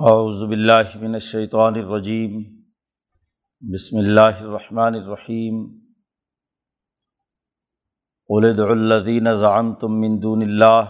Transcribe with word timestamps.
اعوذ 0.00 0.44
باللہ 0.48 0.98
من 1.00 1.14
الشیطان 1.14 1.74
الرجیم۔ 1.74 2.42
بسم 3.60 3.96
اللہ 3.96 4.40
الرحمن 4.40 4.94
الرحیم۔ 4.94 5.80
قل 8.28 8.44
ادعوا 8.44 8.70
الذین 8.70 9.34
زعمتم 9.34 10.00
من 10.00 10.22
دون 10.22 10.42
اللہ 10.42 10.82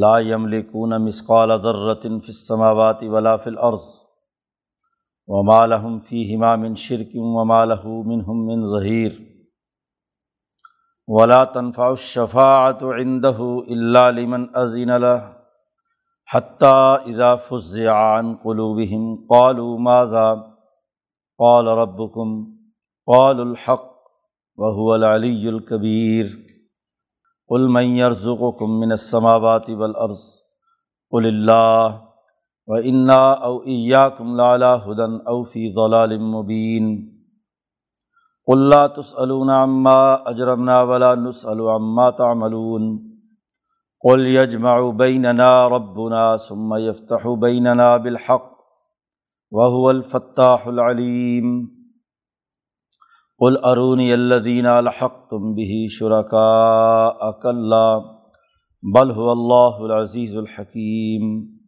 لا 0.00 0.18
یملکون 0.18 1.04
مثقال 1.04 1.48
ذرة 1.48 2.02
فی 2.02 2.32
السماوات 2.32 3.02
ولا 3.02 3.36
فی 3.36 3.50
الارض 3.50 3.84
وما 5.26 5.66
لهم 5.66 5.98
فیہما 5.98 6.56
من 6.56 6.74
شرک 6.74 7.10
وما 7.14 7.64
له 7.64 7.82
منہم 7.84 8.46
من 8.46 8.66
ظہیر۔ 8.66 9.12
ولا 11.08 11.44
تنفع 11.44 11.88
الشفاعة 11.88 12.90
عنده 13.00 13.48
الا 13.68 14.10
لمن 14.10 14.46
اذن 14.54 15.00
له۔ 15.00 15.37
حتیٰ 16.34 16.96
اذا 17.06 17.36
فزع 17.36 17.92
عن 17.92 18.36
قلوبهم 18.36 19.26
قالوا 19.30 19.78
ماذا؟ 19.78 20.54
قال 21.38 21.66
ربكم 21.66 22.46
قال 23.06 23.40
الحق 23.40 23.94
وهو 24.56 24.94
العلي 24.94 25.48
الكبير. 25.48 26.38
قل 27.48 27.68
من 27.68 27.82
يرزقكم 27.82 28.70
من 28.70 28.92
السماوات 28.92 29.70
والارض 29.70 30.16
قل 31.10 31.26
الله. 31.26 32.08
وانا 32.66 33.32
او 33.32 33.62
اياكم 33.62 34.36
لعلى 34.36 34.82
هدى 34.86 35.22
او 35.28 35.44
في 35.44 35.72
ضلال 35.72 36.20
مبين. 36.20 37.14
قل 38.46 38.68
لا 38.68 38.86
تسالون 38.86 39.50
عما 39.50 40.30
اجرمنا 40.30 40.82
ولا 40.82 41.14
نسال 41.14 41.60
عما 41.60 42.10
تعملون. 42.10 43.07
قل 44.04 44.26
یجمع 44.26 44.90
بیننا 44.90 45.68
ربنا 45.68 46.36
ثم 46.36 46.76
یفتح 46.78 47.24
بیننا 47.40 47.96
بالحق 47.98 48.50
وهو 49.52 49.88
الفتاح 49.88 50.68
العلیم 50.68 51.56
قل 53.38 53.56
ارونی 53.64 54.12
الذین 54.12 54.66
الحقتم 54.66 55.54
به 55.54 55.86
شرکاء 55.90 57.30
کلا 57.42 57.98
بل 58.82 59.10
هو 59.10 59.30
اللہ 59.30 59.80
العزیز 59.88 60.36
الحکیم 60.36 61.58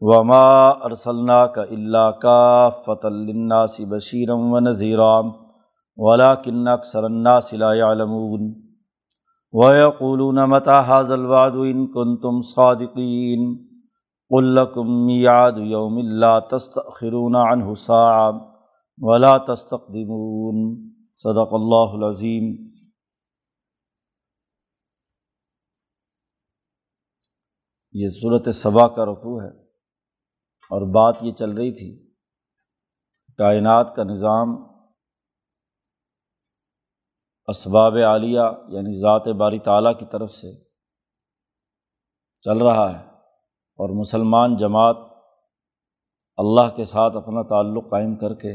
وما 0.00 0.68
ارسلناك 0.68 1.58
الا 1.58 2.10
كافة 2.10 3.08
للناس 3.08 3.80
بشيرا 3.80 4.34
ونذيرا 4.34 5.22
ولكن 5.96 6.68
اکثر 6.68 7.06
الناس 7.06 7.54
لا 7.54 7.72
يعلمون. 7.72 8.61
وقولون 9.54 10.44
متا 10.44 10.80
حاضل 10.80 11.24
واد 11.24 11.56
ان 11.56 11.86
کن 11.86 12.16
تم 12.16 12.40
صادقین 12.40 13.50
الکم 14.30 14.92
میاد 15.06 15.58
یوم 15.58 15.96
اللہ 15.96 16.38
تستخرون 16.50 17.36
عن 17.36 17.62
حسام 17.62 18.38
ولا 18.98 19.36
تستقدمون 19.38 20.64
صدق 21.16 21.54
اللہ 21.54 21.94
العظیم 21.94 22.50
یہ 27.94 28.08
صورت 28.10 28.54
صبا 28.54 28.88
کا 28.88 29.06
رقوع 29.06 29.42
ہے 29.42 29.48
اور 30.70 30.82
بات 30.92 31.22
یہ 31.22 31.32
چل 31.32 31.50
رہی 31.50 31.72
تھی 31.72 31.90
کائنات 33.38 33.94
کا 33.96 34.04
نظام 34.04 34.56
اسباب 37.48 37.96
عالیہ 37.96 38.40
یعنی 38.68 39.00
ذات 39.00 39.28
باری 39.28 39.58
تعالیٰ 39.58 39.98
کی 39.98 40.06
طرف 40.12 40.30
سے 40.30 40.64
چل 42.40 42.58
رہا 42.58 42.92
ہے 42.92 43.06
اور 43.78 43.98
مسلمان 43.98 44.56
جماعت 44.56 44.96
اللہ 46.36 46.76
کے 46.76 46.84
ساتھ 46.84 47.16
اپنا 47.16 47.42
تعلق 47.42 47.90
قائم 47.90 48.16
کر 48.16 48.34
کے 48.34 48.52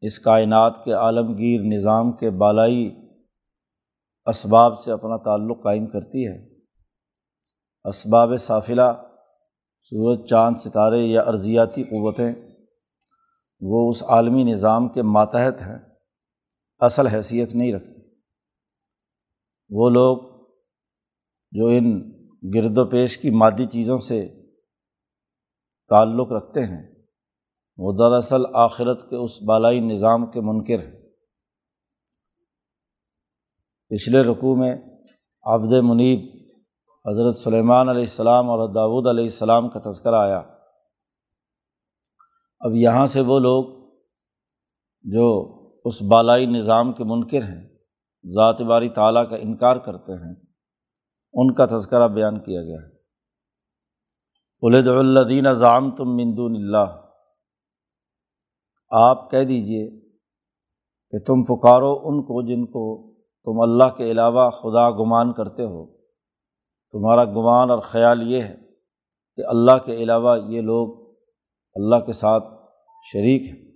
اس 0.00 0.18
کائنات 0.18 0.84
کے 0.84 0.92
عالمگیر 0.92 1.60
نظام 1.60 2.12
کے 2.12 2.30
بالائی 2.30 2.96
اسباب 4.26 4.78
سے 4.78 4.92
اپنا 4.92 5.16
تعلق 5.16 5.62
قائم 5.62 5.86
کرتی 5.86 6.26
ہے۔ 6.26 6.54
اسباب 7.84 8.30
صافلہ 8.40 8.92
سورج، 9.80 10.28
چاند، 10.28 10.56
ستارے 10.56 10.98
یا 10.98 11.22
ارضیاتی 11.22 11.84
قوتیں 11.84 12.34
وہ 13.60 13.88
اس 13.88 14.02
عالمی 14.02 14.44
نظام 14.44 14.88
کے 14.88 15.02
ماتحت 15.02 15.62
ہیں۔ 15.62 15.95
اصل 16.78 17.06
حیثیت 17.06 17.54
نہیں 17.54 17.72
رکھتی 17.72 17.96
وہ 19.70 19.90
لوگ 19.90 20.36
جو 21.50 21.66
ان 21.66 22.12
گرد 22.54 22.78
و 22.78 22.90
پیش 22.90 23.18
کی 23.18 23.30
مادی 23.30 23.66
چیزوں 23.66 23.98
سے 23.98 24.28
تعلق 25.88 26.32
رکھتے 26.32 26.60
ہیں، 26.60 26.94
وہ 27.76 27.92
دراصل 27.92 28.40
آخرت 28.54 29.10
کے 29.10 29.16
اس 29.16 29.42
بالائی 29.42 29.80
نظام 29.80 30.30
کے 30.30 30.40
منکر 30.40 30.78
ہیں۔ 30.78 31.02
پچھلے 33.88 34.22
رقوع 34.22 34.56
میں 34.56 34.76
عبد 35.42 35.72
منیب 35.82 36.20
حضرت 37.08 37.36
سلیمان 37.36 37.88
علیہ 37.88 38.02
السلام 38.02 38.50
اور 38.50 38.68
داود 38.68 39.06
علیہ 39.06 39.24
السلام 39.24 39.68
کا 39.68 39.90
تذکرہ 39.90 40.14
آیا۔ 40.14 40.42
اب 42.60 42.74
یہاں 42.74 43.06
سے 43.06 43.20
وہ 43.20 43.38
لوگ 43.38 43.90
جو 45.02 45.55
اس 45.86 46.02
بالائی 46.02 46.46
نظام 46.46 46.92
کے 46.92 47.04
منکر 47.04 47.42
ہیں، 47.42 47.68
ذات 48.24 48.60
باری 48.60 48.88
تعالیٰ 48.88 49.30
کا 49.30 49.36
انکار 49.36 49.76
کرتے 49.76 50.12
ہیں۔ 50.12 50.34
ان 51.32 51.54
کا 51.54 51.66
تذکرہ 51.66 52.08
بیان 52.08 52.40
کیا 52.40 52.62
گیا 52.62 52.76
ہے۔ 52.76 52.96
الد 54.62 54.86
الدین 54.88 55.52
ضام 55.52 55.90
تم 55.90 56.04
مندون 56.04 56.56
اللہ۔ 56.56 57.02
آپ 58.90 59.30
کہہ 59.30 59.44
دیجیے 59.44 60.00
کہ 61.10 61.18
تم 61.18 61.44
پکارو 61.44 61.92
ان 61.92 62.22
کو 62.22 62.42
جن 62.42 62.66
کو 62.66 63.14
تم 63.14 63.60
اللہ 63.60 63.96
کے 63.96 64.10
علاوہ 64.10 64.50
خدا 64.50 64.90
گمان 64.90 65.32
کرتے 65.32 65.62
ہو۔ 65.62 65.86
تمہارا 66.92 67.24
گمان 67.24 67.70
اور 67.70 67.78
خیال 67.78 68.32
یہ 68.32 68.42
ہے 68.42 68.56
کہ 69.36 69.42
اللہ 69.46 69.84
کے 69.84 69.92
علاوہ 69.92 70.38
یہ 70.48 70.60
لوگ 70.60 71.14
اللہ 71.74 71.96
کے 71.96 72.12
ساتھ 72.12 72.44
شریک 73.12 73.42
ہیں۔ 73.42 73.75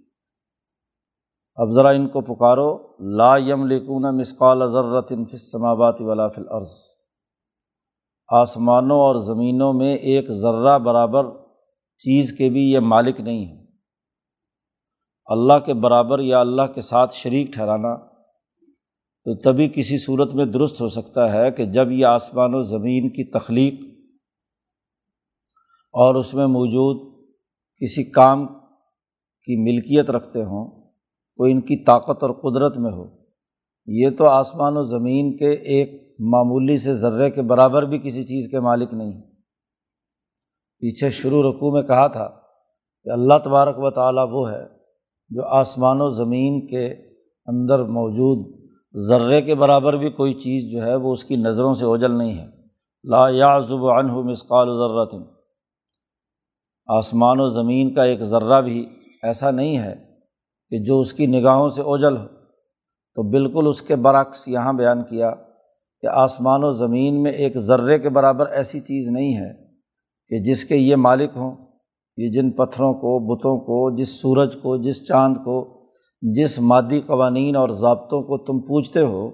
اب 1.55 1.71
ذرا 1.71 1.89
ان 1.89 2.09
کو 2.09 2.21
پکارو، 2.21 2.79
لا 3.17 3.37
یم 3.37 3.67
لکون 3.67 4.19
مسقال 4.19 4.59
ضرت 4.59 5.07
انفسمابات 5.11 5.97
ولا 6.01 6.29
فل 6.29 6.49
عرض 6.51 6.71
آسمانوں 8.29 8.97
اور 8.97 9.17
زمینوں 9.17 9.73
میں 9.73 9.95
ایک 9.95 10.31
ذرہ 10.31 10.79
برابر 10.79 11.25
چیز 11.99 12.33
کے 12.33 12.49
بھی 12.49 12.71
یہ 12.71 12.79
مالک 12.79 13.21
نہیں 13.21 13.47
ہے۔ 13.47 13.67
اللہ 15.27 15.59
کے 15.59 15.75
برابر 15.75 16.21
یا 16.21 16.41
اللہ 16.41 16.63
کے 16.75 16.81
ساتھ 16.81 17.15
شریک 17.15 17.53
ٹھہرانا۔ 17.53 18.11
تو 19.25 19.35
تبھی 19.35 19.69
کسی 19.69 19.99
صورت 19.99 20.35
میں 20.35 20.45
درست 20.45 20.81
ہو 20.81 20.89
سکتا 20.89 21.33
ہے 21.33 21.51
کہ 21.51 21.65
جب 21.65 21.91
یہ 21.91 22.07
آسمان 22.07 22.55
و 22.55 22.63
زمین 22.63 23.09
کی 23.09 23.31
تخلیق 23.31 23.75
اور 25.93 26.15
اس 26.15 26.35
میں 26.35 26.47
موجود 26.47 27.25
کسی 27.83 28.05
کام 28.05 28.47
کی 29.43 29.73
ملکیت 29.73 30.11
رکھتے 30.11 30.43
ہوں 30.43 30.80
کوئی 31.41 31.53
ان 31.53 31.61
کی 31.61 31.85
طاقت 31.85 32.23
اور 32.23 32.31
قدرت 32.31 32.77
میں 32.77 32.93
ہو۔ 32.93 33.05
یہ 33.87 34.11
تو 34.19 34.27
آسمان 34.27 34.77
و 34.77 34.83
زمین 34.83 35.37
کے 35.37 35.51
ایک 35.51 36.17
معمولی 36.19 36.79
سے 36.79 36.95
ذرے 36.95 37.31
کے 37.31 37.43
برابر 37.43 37.83
بھی 37.83 37.99
کسی 37.99 38.25
چیز 38.25 38.51
کے 38.51 38.61
مالک 38.61 38.95
نہیں۔ 38.95 39.23
پیچھے 40.79 41.11
شروع 41.11 41.43
رقوع 41.43 41.73
میں 41.73 41.83
کہا 41.83 42.07
تھا 42.07 42.29
کہ 43.05 43.11
اللہ 43.11 43.35
تبارک 43.45 43.75
و 43.79 43.91
تعالیٰ 43.91 44.27
وہ 44.31 44.51
ہے 44.51 44.67
جو 45.29 45.45
آسمان 45.45 46.01
و 46.01 46.09
زمین 46.09 46.67
کے 46.67 46.87
اندر 47.47 47.83
موجود 47.83 48.71
ذرے 49.09 49.43
کے 49.43 49.55
برابر 49.55 49.97
بھی 49.97 50.11
کوئی 50.11 50.35
چیز 50.35 50.73
جو 50.73 50.83
ہے 50.83 50.95
وہ 50.95 51.13
اس 51.13 51.25
کی 51.25 51.37
نظروں 51.37 51.75
سے 51.75 51.85
اوجل 51.85 52.19
نہیں 52.19 52.39
ہے۔ 52.39 52.47
لا 53.05 53.29
یا 53.29 53.59
ضب 53.59 53.87
عنہ 53.87 54.13
مسقال 54.13 54.69
ذرت 54.69 55.29
آسمان 56.87 57.41
و 57.41 57.49
زمین 57.49 57.95
کا 57.95 58.03
ایک 58.03 58.21
ذرہ 58.21 58.61
بھی 58.61 58.87
ایسا 59.23 59.51
نہیں 59.51 59.79
ہے 59.79 60.10
کہ 60.71 60.79
جو 60.79 61.01
اس 61.01 61.13
کی 61.13 61.27
نگاہوں 61.27 61.69
سے 61.69 61.83
اوجل 61.83 62.17
ہو۔ 62.17 62.27
تو 63.15 63.31
بالکل 63.31 63.67
اس 63.67 63.83
کے 63.83 63.97
برعکس 63.97 64.49
یہاں 64.49 64.73
بیان 64.73 65.03
کیا 65.05 65.31
کہ 66.01 66.07
آسمان 66.07 66.65
و 66.65 66.73
زمین 66.73 67.23
میں 67.23 67.33
ایک 67.33 67.59
ذرے 67.59 67.99
کے 67.99 68.09
برابر 68.09 68.47
ایسی 68.47 68.81
چیز 68.81 69.09
نہیں 69.09 69.37
ہے 69.37 69.53
کہ 70.29 70.39
جس 70.39 70.65
کے 70.65 70.77
یہ 70.77 70.97
مالک 70.97 71.31
ہوں، 71.37 71.57
یہ 72.17 72.31
جن 72.31 72.51
پتھروں 72.51 72.95
کو، 72.95 73.35
بتوں 73.35 73.57
کو، 73.57 73.97
جس 73.97 74.09
سورج 74.09 74.57
کو، 74.63 74.77
جس 74.77 75.07
چاند 75.07 75.37
کو، 75.37 75.81
جس 76.23 76.59
مادی 76.59 77.01
قوانین 77.01 77.57
اور 77.57 77.69
ضابطوں 77.69 78.23
کو 78.23 78.39
تم 78.39 78.61
پوچھتے 78.61 79.01
ہو۔ 79.01 79.31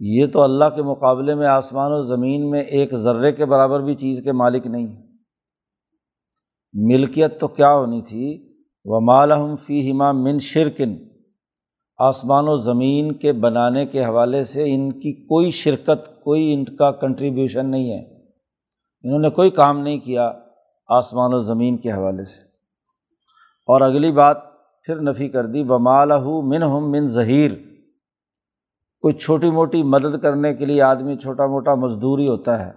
یہ 0.00 0.26
تو 0.26 0.42
اللہ 0.42 0.64
کے 0.76 0.82
مقابلے 0.82 1.34
میں 1.34 1.46
آسمان 1.46 1.92
و 1.92 2.02
زمین 2.02 2.50
میں 2.50 2.60
ایک 2.60 2.94
ذرے 2.94 3.32
کے 3.32 3.46
برابر 3.46 3.80
بھی 3.80 3.94
چیز 3.94 4.20
کے 4.24 4.32
مالک 4.32 4.66
نہیں۔ 4.66 5.02
ملکیت 6.72 7.40
تو 7.40 7.48
کیا 7.48 7.74
ہونی 7.74 8.02
تھی؟ 8.02 8.53
و 8.84 9.00
مالحم 9.00 9.56
فی 9.56 9.90
ہما 9.90 10.12
من 10.12 10.38
شرکن۔ 10.38 10.96
آسمان 11.98 12.44
و 12.48 12.56
زمین 12.56 13.12
کے 13.12 13.32
بنانے 13.32 13.86
کے 13.86 14.04
حوالے 14.04 14.42
سے 14.42 14.74
ان 14.74 14.92
کی 14.92 15.12
کوئی 15.12 15.50
شرکت، 15.50 16.22
کوئی 16.24 16.54
ان 16.54 16.64
کا 16.64 16.90
کنٹریبیوشن 16.90 17.70
نہیں 17.70 17.92
ہے۔ 17.92 18.20
انہوں 19.02 19.18
نے 19.18 19.30
کوئی 19.30 19.50
کام 19.50 19.80
نہیں 19.80 19.98
کیا 19.98 20.32
آسمان 20.88 21.34
و 21.34 21.40
زمین 21.40 21.76
کے 21.76 21.92
حوالے 21.92 22.24
سے۔ 22.24 22.40
اور 23.66 23.80
اگلی 23.80 24.12
بات 24.12 24.36
پھر 24.82 25.00
نفی 25.00 25.28
کر 25.28 25.46
دی 25.46 25.64
بمال 25.64 26.08
من 26.42 26.62
ہم 26.62 26.90
من 26.90 27.06
ظہیر 27.06 27.50
کوئی 29.00 29.14
چھوٹی 29.14 29.50
موٹی 29.50 29.82
مدد 29.82 30.22
کرنے 30.22 30.54
کے 30.54 30.66
لیے 30.66 30.82
آدمی 30.82 31.16
چھوٹا 31.16 31.46
موٹا 31.46 31.74
مزدوری 31.74 32.28
ہوتا 32.28 32.66
ہے، 32.66 32.72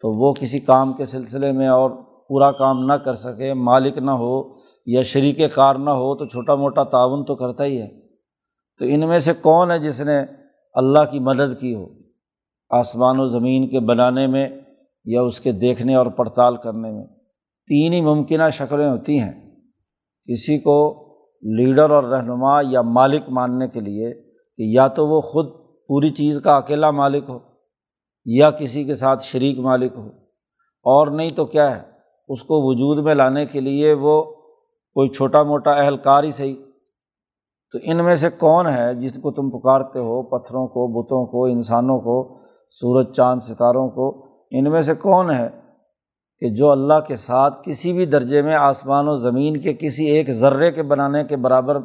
تو 0.00 0.12
وہ 0.12 0.34
کسی 0.34 0.58
کام 0.58 0.92
کے 0.92 1.04
سلسلے 1.04 1.52
میں 1.52 1.68
اور 1.68 1.90
پورا 2.28 2.52
کام 2.52 2.84
نہ 2.84 2.92
کر 2.92 3.14
سکے، 3.14 3.54
مالک 3.54 3.98
نہ 3.98 4.10
ہو 4.10 4.57
یا 4.90 5.02
شریک 5.02 5.54
کار 5.54 5.74
نہ 5.74 5.90
ہو 5.90 6.16
تو 6.16 6.26
چھوٹا 6.26 6.54
موٹا 6.54 6.82
تعاون 6.82 7.24
تو 7.24 7.34
کرتا 7.34 7.64
ہی 7.64 7.82
ہے۔ 7.82 7.88
تو 8.78 8.84
ان 8.84 9.08
میں 9.08 9.18
سے 9.18 9.32
کون 9.32 9.70
ہے 9.70 9.78
جس 9.78 10.00
نے 10.00 10.20
اللہ 10.74 11.04
کی 11.10 11.18
مدد 11.18 11.60
کی 11.60 11.74
ہو؟ 11.74 11.86
آسمان 12.70 13.20
و 13.20 13.26
زمین 13.26 13.68
کے 13.68 13.80
بنانے 13.80 14.26
میں 14.26 14.48
یا 15.04 15.22
اس 15.22 15.40
کے 15.40 15.52
دیکھنے 15.52 15.94
اور 15.94 16.06
پڑتال 16.06 16.56
کرنے 16.56 16.90
میں؟ 16.90 17.06
تین 17.66 17.92
ہی 17.92 18.00
ممکنہ 18.00 18.50
شکلیں 18.52 18.90
ہوتی 18.90 19.20
ہیں۔ 19.20 19.50
کسی 20.26 20.58
کو 20.58 21.04
لیڈر 21.42 21.90
اور 21.90 22.04
رہنما 22.04 22.60
یا 22.68 22.82
مالک 22.82 23.22
ماننے 23.28 23.68
کے 23.68 23.80
لیے 23.80 24.14
کہ 24.56 24.62
یا 24.62 24.88
تو 24.88 25.08
وہ 25.08 25.20
خود 25.20 25.46
پوری 25.88 26.10
چیز 26.10 26.40
کا 26.44 26.56
اکیلا 26.56 26.90
مالک 26.90 27.24
ہو 27.28 27.38
یا 28.26 28.50
کسی 28.50 28.84
کے 28.84 28.94
ساتھ 28.94 29.24
شریک 29.24 29.58
مالک 29.58 29.92
ہو۔ 29.96 30.08
اور 30.82 31.06
نہیں 31.06 31.28
تو 31.28 31.46
کیا 31.46 31.76
ہے؟ 31.76 31.90
اس 32.28 32.42
کو 32.42 32.68
وجود 32.68 33.04
میں 33.04 33.14
لانے 33.14 33.46
کے 33.46 33.60
لیے 33.60 33.92
وہ 33.92 34.34
کوئی 34.98 35.08
چھوٹا 35.08 35.42
موٹا 35.42 35.70
اہلکار 35.70 36.24
ہی 36.24 36.30
صحیح۔ 36.30 36.54
تو 37.72 37.78
ان 37.82 38.04
میں 38.04 38.14
سے 38.14 38.30
کون 38.30 38.66
ہے 38.66 38.94
جس 38.94 39.12
کو 39.12 39.30
تم 39.30 39.50
پکارتے 39.50 39.98
ہو؟ 39.98 40.22
پتھروں 40.22 40.66
کو، 40.66 41.02
بتوں 41.02 41.26
کو، 41.26 41.44
انسانوں 41.44 41.98
کو، 41.98 42.38
سورج، 42.70 43.12
چاند، 43.12 43.40
ستاروں 43.40 43.88
کو۔ 43.88 44.26
ان 44.50 44.70
میں 44.70 44.82
سے 44.82 44.94
کون 44.94 45.30
ہے 45.30 45.48
کہ 46.40 46.48
جو 46.48 46.70
اللہ 46.70 47.00
کے 47.06 47.16
ساتھ 47.16 47.58
کسی 47.64 47.92
بھی 47.92 48.06
درجے 48.06 48.42
میں 48.42 48.54
آسمان 48.54 49.08
و 49.08 49.16
زمین 49.16 49.60
کے 49.60 49.74
کسی 49.74 50.06
ایک 50.06 50.30
ذرے 50.30 50.72
کے 50.72 50.82
بنانے 50.82 51.24
کے 51.24 51.36
برابر 51.36 51.78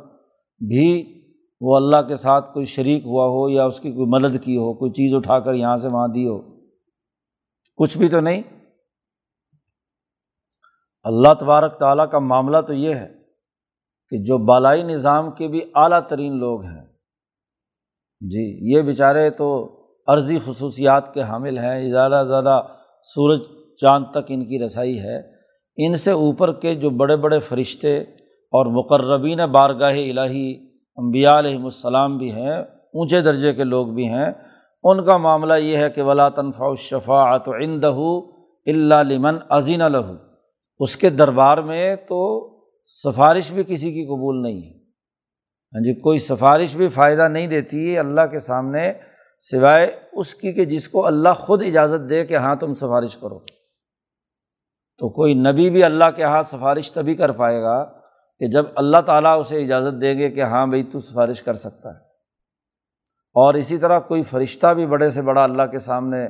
بھی 0.67 1.21
وہ 1.61 1.75
اللہ 1.75 2.01
کے 2.07 2.15
ساتھ 2.15 2.53
کوئی 2.53 2.65
شریک 2.65 3.05
ہوا 3.05 3.25
ہو 3.25 3.49
یا 3.49 3.65
اس 3.65 3.79
کی 3.79 3.91
کوئی 3.91 4.05
مدد 4.05 4.43
کی 4.43 4.57
ہو، 4.57 4.73
کوئی 4.73 4.91
چیز 4.91 5.13
اٹھا 5.13 5.39
کر 5.39 5.53
یہاں 5.53 5.77
سے 5.77 5.87
وہاں 5.87 6.07
دی 6.07 6.27
ہو؟ 6.27 6.41
کچھ 7.75 7.97
بھی 7.97 8.07
تو 8.07 8.19
نہیں۔ 8.19 8.41
اللہ 11.05 11.33
تبارک 11.39 11.77
تعالیٰ 11.79 12.09
کا 12.11 12.19
معاملہ 12.19 12.61
تو 12.67 12.73
یہ 12.73 12.95
ہے 12.95 13.07
کہ 14.11 14.17
جو 14.25 14.37
بالائی 14.45 14.83
نظام 14.83 15.31
کے 15.31 15.47
بھی 15.47 15.61
اعلیٰ 15.75 15.99
ترین 16.09 16.37
لوگ 16.39 16.63
ہیں 16.63 16.85
جی 18.21 18.43
یہ 18.73 18.81
بیچارے 18.81 19.29
تو 19.29 19.49
عرضی 20.07 20.37
خصوصیات 20.45 21.13
کے 21.13 21.21
حامل 21.21 21.57
ہیں، 21.57 21.89
زیادہ 21.89 22.23
زیادہ 22.27 22.61
سورج 23.09 23.41
چاند 23.81 24.05
تک 24.11 24.25
ان 24.29 24.45
کی 24.45 24.59
رسائی 24.59 24.99
ہے۔ 24.99 25.17
ان 25.77 25.95
سے 25.95 26.11
اوپر 26.11 26.51
کے 26.53 26.73
جو 26.75 26.89
بڑے 26.89 27.15
بڑے 27.17 27.39
فرشتے 27.39 27.97
اور 28.53 28.65
مقربین 28.73 29.39
بارگاہ 29.51 29.97
الہی 29.99 30.49
امبیا 30.97 31.37
علیہم 31.39 31.63
السلام 31.65 32.17
بھی 32.17 32.31
ہیں، 32.31 32.57
اونچے 32.57 33.21
درجے 33.21 33.53
کے 33.53 33.63
لوگ 33.63 33.87
بھی 33.87 34.07
ہیں، 34.07 34.31
ان 34.83 35.03
کا 35.05 35.17
معاملہ 35.17 35.53
یہ 35.53 35.77
ہے 35.77 35.89
کہ 35.89 36.01
ولا 36.01 36.27
تنفع 36.29 36.65
الشفاعت 36.65 37.49
عندہ 37.61 37.95
اللہ 38.67 39.03
لمن 39.03 39.37
عظین 39.49 39.81
الہو 39.81 40.15
اس 40.83 40.97
کے 40.97 41.09
دربار 41.09 41.57
میں 41.57 41.95
تو 41.95 42.49
سفارش 42.85 43.51
بھی 43.51 43.63
کسی 43.67 43.93
کی 43.93 44.05
قبول 44.05 44.41
نہیں 44.41 44.61
ہے۔ 44.61 44.79
ہاں 45.73 45.83
جی 45.83 45.93
کوئی 45.93 46.19
سفارش 46.19 46.75
بھی 46.75 46.87
فائدہ 46.87 47.27
نہیں 47.27 47.47
دیتی 47.47 47.97
اللہ 47.97 48.21
کے 48.31 48.39
سامنے 48.39 48.93
سوائے 49.39 49.99
اس 50.13 50.35
کی 50.35 50.51
کہ 50.51 50.65
جس 50.65 50.89
کو 50.89 51.07
اللہ 51.07 51.29
خود 51.29 51.63
اجازت 51.63 52.09
دے 52.09 52.25
کہ 52.25 52.37
ہاں 52.37 52.55
تم 52.55 52.73
سفارش 52.73 53.17
کرو۔ 53.17 53.39
تو 54.97 55.09
کوئی 55.09 55.33
نبی 55.33 55.69
بھی 55.69 55.83
اللہ 55.83 56.05
کے 56.15 56.23
ہاتھ 56.23 56.47
سفارش 56.47 56.91
تبھی 56.91 57.15
کر 57.15 57.31
پائے 57.31 57.61
گا 57.61 57.83
کہ 58.39 58.47
جب 58.47 58.65
اللہ 58.75 58.97
تعالیٰ 59.05 59.39
اسے 59.39 59.63
اجازت 59.63 60.01
دے 60.01 60.17
گے 60.17 60.29
کہ 60.29 60.43
ہاں 60.43 60.67
بھائی 60.67 60.83
تو 60.83 60.99
سفارش 60.99 61.43
کر 61.43 61.53
سکتا 61.53 61.89
ہے۔ 61.89 61.99
اور 63.35 63.53
اسی 63.53 63.77
طرح 63.77 63.99
کوئی 63.99 64.23
فرشتہ 64.23 64.73
بھی 64.73 64.85
بڑے 64.85 65.09
سے 65.09 65.21
بڑا 65.21 65.43
اللہ 65.43 65.63
کے 65.63 65.79
سامنے 65.79 66.27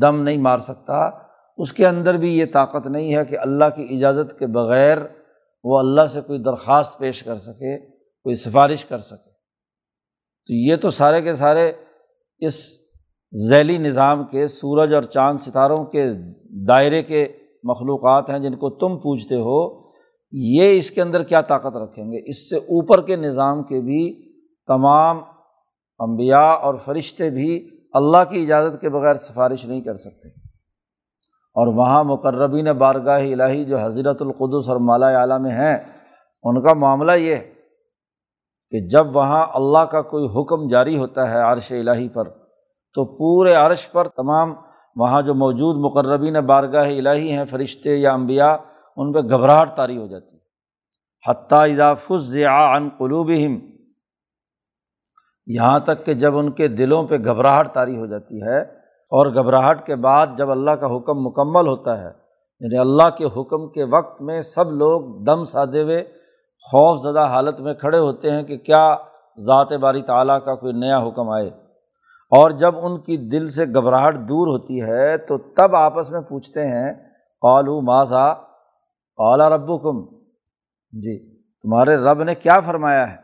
دم 0.00 0.22
نہیں 0.22 0.36
مار 0.36 0.58
سکتا۔ 0.58 1.25
اس 1.56 1.72
کے 1.72 1.86
اندر 1.86 2.16
بھی 2.16 2.38
یہ 2.38 2.44
طاقت 2.52 2.86
نہیں 2.86 3.14
ہے 3.14 3.24
کہ 3.24 3.38
اللہ 3.38 3.64
کی 3.64 3.86
اجازت 3.90 4.38
کے 4.38 4.46
بغیر 4.46 4.98
وہ 5.64 5.78
اللہ 5.78 6.06
سے 6.06 6.20
کوئی 6.20 6.38
درخواست 6.38 6.98
پیش 6.98 7.22
کر 7.22 7.36
سکے، 7.36 7.78
کوئی 7.88 8.34
سفارش 8.34 8.84
کر 8.84 8.98
سکے۔ 8.98 9.30
تو 10.46 10.52
یہ 10.52 10.76
تو 10.76 10.90
سارے 10.90 11.22
کے 11.22 11.34
سارے 11.34 11.72
اس 12.38 12.60
ذیلی 13.48 13.78
نظام 13.78 14.24
کے 14.24 14.48
سورج 14.48 14.94
اور 14.94 15.02
چاند 15.02 15.38
ستاروں 15.38 15.84
کے 15.84 16.06
دائرے 16.68 17.02
کے 17.02 17.26
مخلوقات 17.64 18.30
ہیں 18.30 18.38
جن 18.38 18.54
کو 18.54 18.70
تم 18.70 18.96
پوچھتے 18.96 19.34
ہو، 19.34 19.90
یہ 20.32 20.78
اس 20.78 20.90
کے 20.90 21.02
اندر 21.02 21.22
کیا 21.22 21.40
طاقت 21.40 21.76
رکھیں 21.76 22.04
گے؟ 22.04 22.30
اس 22.30 22.50
سے 22.50 22.56
اوپر 22.56 23.02
کے 23.02 23.16
نظام 23.16 23.62
کے 23.62 23.80
بھی 23.80 24.32
تمام 24.66 25.18
امبیا 25.98 26.40
اور 26.40 26.74
فرشتے 26.84 27.30
بھی 27.30 27.68
اللہ 27.92 28.24
کی 28.30 28.42
اجازت 28.42 28.80
کے 28.80 28.88
بغیر 28.88 29.14
سفارش 29.14 29.64
نہیں 29.64 29.80
کر 29.80 29.94
سکتے۔ 29.94 30.45
اور 31.56 31.66
وہاں 31.74 32.02
مقربین 32.04 32.72
بارگاہ 32.78 33.22
الہی 33.32 33.64
جو 33.64 33.78
حضرت 33.78 34.22
القدس 34.22 34.68
اور 34.68 34.80
مالا 34.80 35.08
اعلیٰ 35.20 35.40
میں 35.40 35.50
ہیں، 35.50 35.76
ان 36.44 36.62
کا 36.62 36.72
معاملہ 36.74 37.12
یہ 37.12 37.34
ہے 37.34 37.54
کہ 38.72 38.80
جب 38.88 39.16
وہاں 39.16 39.46
اللہ 39.54 39.84
کا 39.90 40.02
کوئی 40.02 40.26
حکم 40.26 40.66
جاری 40.68 40.96
ہوتا 40.98 41.28
ہے 41.30 41.40
عرش 41.42 41.70
الہی 41.72 42.08
پر، 42.08 42.28
تو 42.96 43.04
پورے 43.16 43.54
عرش 43.54 43.90
پر 43.90 44.08
تمام 44.08 44.54
وہاں 44.96 45.22
جو 45.22 45.34
موجود 45.34 45.76
مقربین 45.76 46.40
بارگاہ 46.46 46.88
الہی 46.88 47.32
ہیں، 47.32 47.44
فرشتے 47.44 47.96
یا 47.96 48.12
امبیا 48.12 48.56
ان 48.96 49.12
پہ 49.12 49.20
گھبراہٹ 49.20 49.76
طاری 49.76 49.96
ہو 49.98 50.06
جاتی۔ 50.06 50.36
حتیٰ 51.24 51.62
اضافظ 51.70 52.36
عن 52.46 52.88
قلوبہم، 52.98 53.58
یہاں 55.46 55.78
تک 55.78 56.04
کہ 56.06 56.14
جب 56.14 56.36
ان 56.38 56.50
کے 56.52 56.68
دلوں 56.68 57.06
پہ 57.06 57.16
گھبراہٹ 57.16 57.74
طاری 57.74 57.96
ہو 57.96 58.06
جاتی 58.06 58.42
ہے 58.42 58.60
اور 59.12 59.26
گھبراہٹ 59.34 59.86
کے 59.86 59.96
بعد 59.96 60.26
جب 60.38 60.50
اللہ 60.50 60.70
کا 60.70 60.86
حکم 60.86 61.22
مکمل 61.22 61.66
ہوتا 61.68 61.98
ہے 61.98 62.10
یعنی 62.60 62.78
اللہ 62.78 63.08
کے 63.18 63.24
حکم 63.24 63.68
کے 63.68 63.84
وقت 63.84 64.22
میں 64.22 64.40
سب 64.40 64.70
لوگ 64.70 65.24
دم 65.24 65.44
سادے 65.44 65.82
ہوئے، 65.82 66.02
خوف 66.64 66.98
زدہ 67.02 67.26
حالت 67.26 67.60
میں 67.60 67.74
کھڑے 67.74 67.98
ہوتے 67.98 68.30
ہیں 68.30 68.42
کہ 68.42 68.56
کیا 68.56 68.96
ذات 69.38 69.72
باری 69.72 70.02
تعالیٰ 70.02 70.38
کا 70.44 70.54
کوئی 70.54 70.72
نیا 70.72 70.98
حکم 70.98 71.30
آئے۔ 71.30 71.48
اور 72.32 72.50
جب 72.50 72.74
ان 72.82 73.00
کی 73.00 73.16
دل 73.16 73.48
سے 73.48 73.64
گھبراہٹ 73.64 74.14
دور 74.14 74.46
ہوتی 74.46 74.82
ہے 74.82 75.16
تو 75.18 75.38
تب 75.38 75.76
آپس 75.76 76.10
میں 76.10 76.20
پوچھتے 76.20 76.66
ہیں، 76.66 76.92
قالو 77.42 77.80
ماضا 77.80 78.26
اعلیٰ 79.18 79.48
رب 79.48 79.68
کم 79.82 80.04
جی 80.92 81.18
تمہارے 81.64 81.96
رب 81.96 82.22
نے 82.22 82.34
کیا 82.34 82.60
فرمایا 82.60 83.10
ہے؟ 83.10 83.16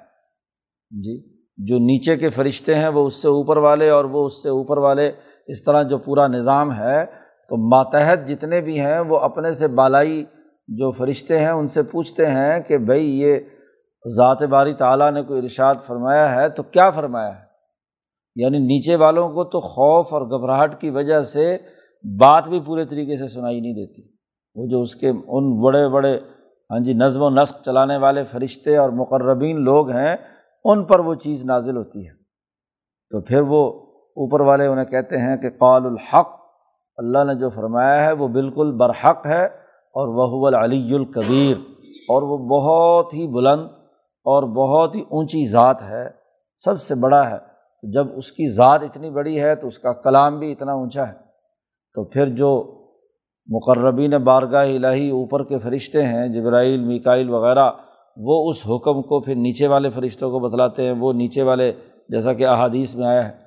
جی 0.91 1.19
جو 1.57 1.79
نیچے 1.79 2.17
کے 2.17 2.29
فرشتے 2.29 2.75
ہیں 2.75 2.89
وہ 2.89 3.07
اس 3.07 3.23
سے 3.23 3.29
اوپر 3.29 3.57
والے 3.57 3.91
اور 3.91 4.05
وہ 4.05 4.27
اس 4.27 4.43
سے 4.43 4.49
اوپر 4.49 4.79
والے 4.79 5.11
اس 5.47 5.65
طرح 5.65 5.83
جو 5.83 5.99
پورا 5.99 6.27
نظام 6.27 6.73
ہے، 6.73 7.07
تو 7.49 7.57
ماتحت 7.57 8.29
جتنے 8.29 8.61
بھی 8.61 8.81
ہیں، 8.81 9.01
وہ 9.01 9.19
اپنے 9.19 9.53
سے 9.53 9.69
بالائی 9.69 10.25
جو 10.69 10.91
فرشتے 10.91 11.39
ہیں، 11.39 11.51
ان 11.51 11.69
سے 11.69 11.83
پوچھتے 11.83 12.27
ہیں 12.27 12.61
کہ 12.61 12.79
بھائی 12.79 13.21
یہ 13.21 13.39
ذات 14.17 14.43
باری 14.43 14.73
تعالیٰ 14.73 15.13
نے 15.13 15.23
کوئی 15.23 15.43
ارشاد 15.43 15.75
فرمایا 15.87 16.35
ہے، 16.35 16.49
تو 16.49 16.63
کیا 16.63 16.91
فرمایا 16.91 17.29
ہے؟ 17.29 17.53
یعنی 18.37 18.59
نیچے 18.59 18.97
والوں 18.97 19.29
کو 19.29 19.45
تو 19.45 19.61
خوف 19.61 20.13
اور 20.13 20.23
گھبراہٹ 20.23 20.81
کی 20.81 20.91
وجہ 20.91 21.21
سے 21.21 21.59
بات 22.21 22.49
بھی 22.49 22.61
پورے 22.61 22.85
طریقے 22.85 23.17
سے 23.17 23.29
سنائی 23.29 23.61
نہیں 23.61 23.73
دیتی۔ 23.73 24.03
وہ 24.55 24.67
جو 24.67 24.81
اس 24.81 24.97
کے 24.97 25.09
ان 25.09 25.61
بڑے 25.61 25.89
بڑے 25.89 26.19
ہاں 26.71 26.81
جی 26.81 26.93
نظم 26.93 27.23
و 27.23 27.31
نسق 27.31 27.65
چلانے 27.65 27.97
والے 27.97 28.25
فرشتے 28.25 28.77
اور 28.77 28.91
مقربین 28.91 29.61
لوگ 29.61 29.91
ہیں، 29.91 30.17
ان 30.65 30.85
پر 30.85 30.99
وہ 30.99 31.15
چیز 31.15 31.45
نازل 31.45 31.77
ہوتی 31.77 32.07
ہے۔ 32.07 32.13
تو 33.11 33.21
پھر 33.21 33.41
وہ 33.41 33.92
اوپر 34.17 34.41
والے 34.41 34.67
انہیں 34.67 34.85
کہتے 34.85 35.17
ہیں 35.17 35.37
کہ 35.37 35.51
قال 35.51 35.87
الحق، 35.87 36.29
اللہ 36.97 37.25
نے 37.25 37.35
جو 37.35 37.51
فرمایا 37.51 38.05
ہے 38.05 38.13
وہ 38.13 38.29
بالکل 38.29 38.73
برحق 38.73 39.27
ہے 39.27 39.45
اور 39.95 40.09
وہ 40.09 40.47
العلی 40.47 40.95
الکبیر 40.95 41.57
اور 42.09 42.23
وہ 42.23 42.39
بہت 42.39 43.15
ہی 43.15 43.27
بلند 43.27 43.67
اور 44.25 44.43
بہت 44.43 44.95
ہی 44.95 45.01
اونچی 45.01 45.51
ذات 45.51 45.83
ہے، 45.83 46.09
سب 46.57 46.81
سے 46.81 46.95
بڑا 46.95 47.31
ہے۔ 47.31 47.53
جب 47.93 48.07
اس 48.17 48.33
کی 48.33 48.55
ذات 48.55 48.83
اتنی 48.83 49.11
بڑی 49.11 49.41
ہے 49.41 49.57
تو 49.57 49.67
اس 49.67 49.79
کا 49.79 49.93
کلام 49.93 50.39
بھی 50.39 50.53
اتنا 50.53 50.73
اونچا 50.73 51.09
ہے۔ 51.09 51.13
تو 51.95 52.05
پھر 52.05 52.29
جو 52.29 52.79
مقربین 53.47 54.11
بارگاہ 54.11 54.67
الہی 54.67 55.11
اوپر 55.11 55.45
کے 55.45 55.59
فرشتے 55.59 56.03
ہیں، 56.03 56.29
جبرائیل 56.29 56.85
میکائل 56.85 57.31
وغیرہ، 57.31 57.71
وہ 58.17 58.51
اس 58.51 58.57
حکم 58.67 59.03
کو 59.03 59.21
پھر 59.21 59.35
نیچے 59.35 59.67
والے 59.67 59.91
فرشتوں 59.91 60.31
کو 60.31 60.39
بتلاتے 60.39 60.83
ہیں، 60.83 60.95
وہ 61.01 61.13
نیچے 61.13 61.43
والے، 61.43 61.73
جیسا 62.09 62.33
کہ 62.33 62.47
احادیث 62.47 62.95
میں 62.95 63.07
آیا 63.07 63.29
ہے۔ 63.29 63.42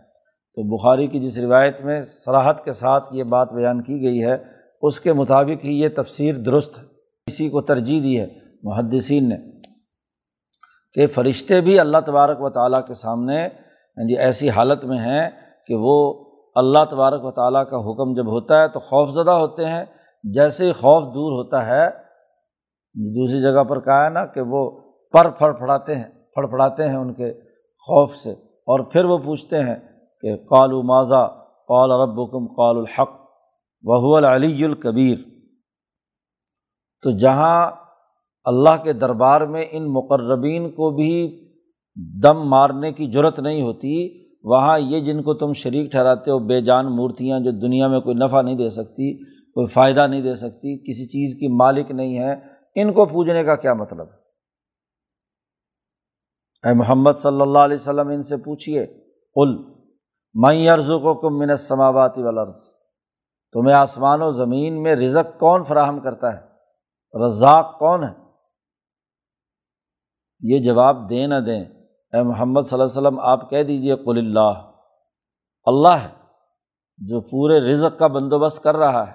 تو 0.58 0.64
بخاری 0.76 1.08
کی 1.08 1.20
جس 1.20 1.38
روایت 1.38 1.82
میں 1.82 2.02
سراحت 2.04 2.64
کے 2.66 2.74
ساتھ 2.74 3.10
یہ 3.12 3.24
بات 3.24 3.52
بیان 3.54 3.82
کی 3.84 4.02
گئی 4.04 4.24
ہے، 4.24 4.36
اس 4.82 5.00
کے 5.00 5.14
مطابق 5.14 5.66
ہی 5.66 5.80
یہ 5.80 5.90
تفسیر 5.96 6.36
درست 6.36 6.78
ہے۔ 6.80 6.84
اسی 7.28 7.50
کو 7.50 7.62
ترجیح 7.62 8.02
دی 8.04 8.20
ہے 8.20 8.28
محدثین 8.64 9.30
نے 9.30 9.38
کہ 10.96 11.08
فرشتے 11.08 11.62
بھی 11.62 11.80
اللہ 11.80 11.98
تبارک 12.06 12.42
و 12.42 12.50
تعالیٰ 12.50 12.80
کے 12.88 12.94
سامنے 12.94 13.48
جی 13.98 14.18
ایسی 14.18 14.50
حالت 14.50 14.84
میں 14.86 14.98
ہیں 14.98 15.30
کہ 15.68 15.76
وہ 15.76 15.96
اللہ 16.56 16.84
تبارک 16.90 17.26
و 17.26 17.32
تعالیٰ 17.32 17.64
کا 17.70 17.78
حکم 17.78 18.14
جب 18.14 18.28
ہوتا 18.28 18.62
ہے 18.62 18.68
تو 18.68 18.80
خوف 18.80 19.10
زدہ 19.10 19.32
ہوتے 19.32 19.66
ہیں۔ 19.66 19.84
جیسے 20.24 20.66
ہی 20.66 20.72
خوف 20.72 21.04
دور 21.04 21.32
ہوتا 21.32 21.66
ہے، 21.66 21.90
دوسری 22.96 23.42
جگہ 23.42 23.64
پر 23.64 23.80
کہا 23.80 24.04
ہے 24.06 24.10
نا 24.10 24.26
کہ 24.26 24.42
وہ 24.42 24.70
پر 25.14 25.30
پھڑ 25.30 25.52
پھڑاتے 25.52 25.96
ہیں، 25.96 26.10
پھڑ 26.34 26.48
پھڑاتے 26.48 26.88
ہیں 26.88 26.96
ان 26.96 27.14
کے 27.14 27.32
خوف 27.88 28.16
سے 28.16 28.32
اور 28.68 28.80
پھر 28.80 29.06
وہ 29.06 29.18
پوچھتے 29.18 29.60
ہیں 29.60 29.76
کہ 30.26 30.36
قالو 30.38 30.84
ماضا 30.84 31.28
قال 31.68 31.92
ربکم 31.92 32.48
قال 32.48 32.78
الحق 32.78 33.10
وہو 33.84 34.16
العلی 34.16 34.66
الکبیر۔ 34.66 35.18
تو 37.04 37.12
جہاں 37.18 37.72
اللہ 38.44 38.84
کے 38.84 38.94
دربار 38.94 39.42
میں 39.42 39.66
ان 39.72 39.94
مقربین 39.94 40.70
کو 40.70 40.92
بھی 40.92 41.42
دم 42.24 42.50
مارنے 42.50 42.92
کی 42.92 43.12
ضرورت 43.12 43.40
نہیں 43.40 43.62
ہوتی، 43.62 44.24
وہاں 44.44 44.80
یہ 44.80 45.00
جن 45.00 45.22
کو 45.22 45.34
تم 45.34 45.54
شریک 45.54 45.92
ٹھہراتے 45.92 46.32
ہو، 46.32 46.40
بے 46.40 46.62
جان 46.62 46.96
مورتیاں 46.96 47.40
جو 47.40 47.52
دنیا 47.52 47.88
میں 47.88 48.00
کوئی 48.00 48.16
نفع 48.16 48.42
نہیں 48.42 48.56
دے 48.56 48.70
سکتی، 48.70 49.24
کوئی 49.52 49.68
فائدہ 49.68 50.08
نہیں 50.08 50.22
دے 50.22 50.36
سکتی، 50.36 50.78
کسی 50.78 51.06
چیز 51.06 51.40
کی 51.40 51.48
مالک 51.48 51.92
نہیں 51.92 52.18
ہے، 52.20 52.34
ان 52.76 52.94
کو 52.94 53.06
پوجنے 53.06 53.44
کا 53.44 53.56
کیا 53.56 53.74
مطلب؟ 53.74 54.08
ہے 54.08 54.26
اے 56.68 56.74
محمد 56.74 57.12
صلی 57.18 57.42
اللہ 57.42 57.60
علیہ 57.60 57.76
وسلم 57.76 58.08
ان 58.08 58.24
سے 58.24 58.38
پوچھیے 58.38 58.84
ال 59.36 59.75
میں 60.44 60.70
عرض 60.70 60.88
کو 60.88 61.14
کم 61.14 61.38
من 61.38 61.56
سماواتی 61.56 62.24
والارض۔ 62.24 62.56
تمہیں 63.54 63.76
آسمان 63.76 64.22
و 64.22 64.32
زمین 64.32 64.84
میں 64.84 64.96
رزق 64.96 65.40
کون 65.40 65.64
فراہم 65.64 66.00
کرتا 66.00 66.34
ہے؟ 66.34 66.40
رزاق 67.26 67.80
کون 67.80 68.04
ہے؟ 68.04 68.14
یہ 70.40 70.60
جواب 70.60 71.10
دیں 71.10 71.28
نہ 71.28 71.36
دیں۔ 71.46 71.64
اے 72.14 72.24
محمد 72.24 72.62
صلی 72.62 72.82
اللہ 72.82 73.00
علیہ 73.00 73.08
وسلم، 73.08 73.20
آپ 73.20 73.50
کہہ 73.50 73.64
دیجیے 73.64 73.96
قل 73.96 74.18
اللہ۔ 74.18 74.72
اللہ 75.66 75.98
ہے 76.04 76.08
جو 76.98 77.22
پورے 77.22 77.60
رزق 77.60 78.00
کا 78.00 78.08
بندوبست 78.08 78.64
کر 78.64 78.76
رہا 78.76 79.08
ہے۔ 79.08 79.14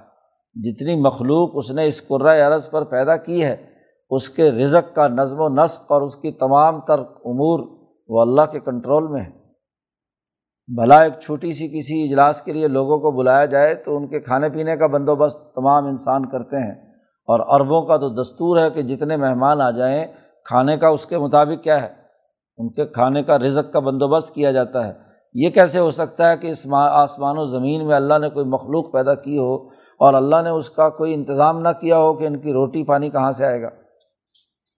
جتنی 0.55 0.97
مخلوق 0.97 1.51
اس 1.55 1.71
نے 1.71 1.87
اس 1.87 2.09
قرۂۂ 2.09 2.41
عرض 2.41 2.71
پر 2.71 2.85
پیدا 2.85 3.17
کی 3.17 3.45
ہے، 3.45 3.67
اس 4.11 4.29
کے 4.29 4.51
رزق 4.51 4.95
کا 4.95 5.09
نظم 5.09 5.41
و 5.41 5.49
نسق 5.49 5.93
اور 5.93 6.03
اس 6.03 6.17
کی 6.17 6.33
تمام 6.33 6.81
تر 6.81 6.99
امور 6.99 7.61
وہ 8.09 8.21
اللہ 8.21 8.43
کے 8.53 8.61
کنٹرول 8.61 9.07
میں 9.07 9.21
ہے۔ 9.21 9.40
بھلا 10.77 10.97
ایک 10.97 11.13
چھوٹی 11.23 11.53
سی 11.53 11.69
کسی 11.69 12.03
اجلاس 12.03 12.43
کے 12.43 12.53
لیے 12.53 12.69
لوگوں 12.69 12.99
کو 12.99 13.11
بلایا 13.11 13.45
جائے 13.45 13.75
تو 13.75 13.97
ان 13.97 14.09
کے 14.09 14.21
کھانے 14.21 14.49
پینے 14.49 14.77
کا 14.77 14.87
بندوبست 14.87 15.55
تمام 15.55 15.87
انسان 15.87 16.29
کرتے 16.29 16.57
ہیں 16.57 16.93
اور 17.01 17.61
عربوں 17.61 17.83
کا 17.83 17.97
تو 17.97 18.09
دستور 18.09 18.59
ہے 18.59 18.71
کہ 18.71 18.83
جتنے 18.83 19.17
مہمان 19.17 19.61
آ 19.61 19.71
جائیں، 19.71 20.07
کھانے 20.45 20.77
کا 20.77 20.89
اس 20.89 21.07
کے 21.07 21.19
مطابق 21.19 21.65
کیا 21.65 21.83
ہے؟ 21.83 21.89
ان 22.59 22.73
کے 22.73 22.87
کھانے 22.87 23.23
کا 23.23 23.39
رزق 23.39 23.73
کا 23.73 23.79
بندوبست 23.79 24.35
کیا 24.35 24.53
جاتا 24.53 24.89
ہے۔ 24.89 24.93
یہ 25.35 25.51
کیسے 25.51 25.79
ہو 25.79 25.91
سکتا 25.91 26.31
ہے 26.31 26.37
کہ 26.37 26.47
اس 26.47 26.67
آسمان 26.73 27.39
و 27.39 27.45
زمین 27.45 27.87
میں 27.87 27.97
اللہ 27.97 28.19
نے 28.19 28.31
کوئی 28.31 28.47
مخلوق 28.47 28.93
پیدا 28.93 29.15
کی 29.15 29.39
ہو 29.39 29.55
اور 29.99 30.15
اللہ 30.15 30.37
نے 30.43 30.51
اس 30.51 30.71
کا 30.71 30.89
کوئی 30.89 31.15
انتظام 31.15 31.61
نہ 31.61 31.69
کیا 31.81 31.99
ہو 31.99 32.15
کہ 32.15 32.25
ان 32.25 32.41
کی 32.41 32.53
روٹی 32.53 32.85
پانی 32.85 33.11
کہاں 33.11 33.33
سے 33.33 33.47
آئے 33.47 33.63
گا؟ 33.63 33.69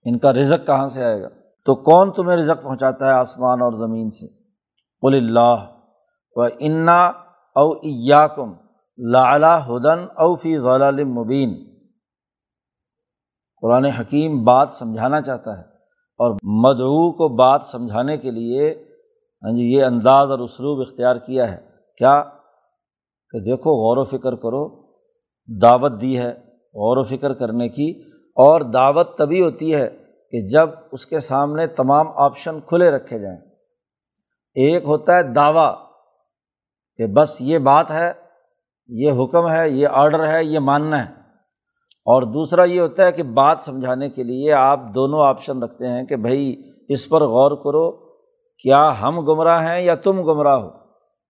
ان 0.05 0.19
کا 0.19 0.33
رزق 0.33 0.67
کہاں 0.67 0.89
سے 0.89 1.05
آئے 1.05 1.23
گا؟ 1.23 1.29
تو 1.65 1.75
کون 1.75 2.13
تمہیں 2.13 2.37
رزق 2.37 2.63
پہنچاتا 2.63 3.07
ہے 3.07 3.11
آسمان 3.11 3.63
اور 3.63 3.73
زمین 3.73 4.11
سے؟ 4.11 4.27
قل 5.01 5.15
اللہ۔ 5.15 5.72
و 6.37 6.43
انا 6.43 7.07
او 7.55 7.73
ایاکم 7.73 8.55
لا 8.97 9.67
ہدن 9.67 9.99
او 10.01 10.37
فی 10.37 10.59
ضلال 10.59 11.05
مبین۔ 11.05 11.65
قرآن 13.61 13.85
حکیم 13.85 14.45
بات 14.45 14.71
سمجھانا 14.71 15.21
چاہتا 15.21 15.59
ہے 15.59 15.63
اور 16.19 16.31
مدعو 16.43 17.13
کو 17.13 17.29
بات 17.29 17.65
سمجھانے 17.65 18.19
کے 18.19 18.31
لیے 18.31 18.85
ہاں 19.45 19.57
جی 19.57 19.63
یہ 19.63 19.85
انداز 19.85 20.31
اور 20.31 20.39
اسلوب 20.39 20.81
اختیار 20.81 21.17
کیا 21.17 21.53
ہے۔ 21.53 21.61
کیا؟ 21.99 22.23
کہ 23.31 23.39
دیکھو، 23.39 23.71
غور 23.71 23.97
و 23.97 24.05
فکر 24.05 24.35
کرو۔ 24.35 24.93
دعوت 25.63 26.01
دی 26.01 26.19
ہے 26.19 26.31
غور 26.75 26.97
و 26.97 27.05
فکر 27.05 27.33
کرنے 27.33 27.69
کی۔ 27.69 28.01
اور 28.19 28.61
دعوت 28.61 29.19
تبھی 29.19 29.43
ہوتی 29.43 29.75
ہے 29.75 29.91
کہ 30.31 30.49
جب 30.49 30.69
اس 30.93 31.07
کے 31.07 31.21
سامنے 31.21 31.67
تمام 31.67 32.09
آپشن 32.09 32.61
کھلے 32.61 32.91
رکھے 32.91 33.19
جائیں۔ 33.19 33.39
ایک 34.55 34.85
ہوتا 34.85 35.17
ہے 35.17 35.23
دعویٰ۔ 35.23 35.75
کہ 36.97 37.07
بس 37.07 37.41
یہ 37.41 37.59
بات 37.59 37.91
ہے، 37.91 38.13
یہ 38.89 39.11
حکم 39.11 39.51
ہے، 39.51 39.71
یہ 39.71 39.89
آڈر 39.91 40.29
ہے، 40.29 40.45
یہ 40.45 40.59
ماننا 40.59 40.99
ہے۔ 40.99 41.11
اور 42.07 42.23
دوسرا 42.23 42.65
یہ 42.65 42.81
ہوتا 42.81 43.07
ہے 43.07 43.13
کہ 43.13 43.23
بات 43.23 43.61
سمجھانے 43.61 44.11
کے 44.11 44.23
لیے 44.23 44.53
آپ 44.53 44.81
دونوں 44.95 45.27
آپشن 45.27 45.63
رکھتے 45.63 45.89
ہیں 45.89 46.07
کہ 46.07 46.17
بھائی 46.17 46.63
اس 46.89 47.09
پر 47.09 47.21
غور 47.21 47.51
کرو، 47.51 47.91
کیا 48.63 49.03
ہم 49.03 49.21
گمراہ 49.21 49.63
ہیں 49.63 49.81
یا 49.81 49.95
تم 49.95 50.23
گمراہ 50.23 50.57
ہو؟ 50.57 50.69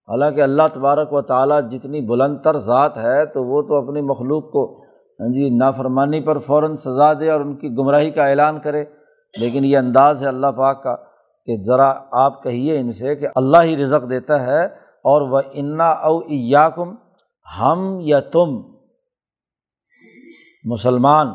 حالانکہ 0.09 0.41
اللہ 0.41 0.63
تبارک 0.75 1.13
و 1.13 1.23
تعالیٰ 1.23 1.61
جتنی 1.71 2.01
بلند 2.01 2.39
تر 2.45 2.57
ذات 2.57 2.97
ہے 2.97 3.27
تو 3.27 3.45
وہ 3.45 3.63
تو 3.63 3.75
اپنی 3.75 4.01
مخلوق 4.01 4.53
کو 4.53 4.83
ہاں 4.83 5.29
جی 5.33 5.51
نافرمانی 5.51 6.21
پر 6.21 6.39
فوراً 6.39 6.75
سزا 6.75 7.13
دے 7.13 7.31
اور 7.31 7.41
ان 7.41 7.57
کی 7.57 7.69
گمراہی 7.69 8.11
کا 8.11 8.27
اعلان 8.27 8.61
کرے۔ 8.61 8.85
لیکن 9.39 9.65
یہ 9.65 9.79
انداز 9.79 10.23
ہے 10.23 10.29
اللہ 10.29 10.47
پاک 10.47 10.83
کا 10.83 10.97
کہ 11.47 11.63
ذرا 11.67 11.95
آپ 12.13 12.43
کہیے 12.43 12.79
ان 12.81 12.93
سے 12.93 13.17
کہ 13.17 13.29
اللہ 13.37 13.63
ہی 13.63 13.77
رزق 13.77 14.11
دیتا 14.11 14.47
ہے 14.47 14.82
اور 15.05 15.23
وہ 15.23 15.41
انا 15.53 15.91
او 15.91 16.19
ایاکم، 16.19 16.95
ہم 17.61 17.99
یا 18.01 18.21
تم 18.21 18.63
مسلمان، 20.65 21.29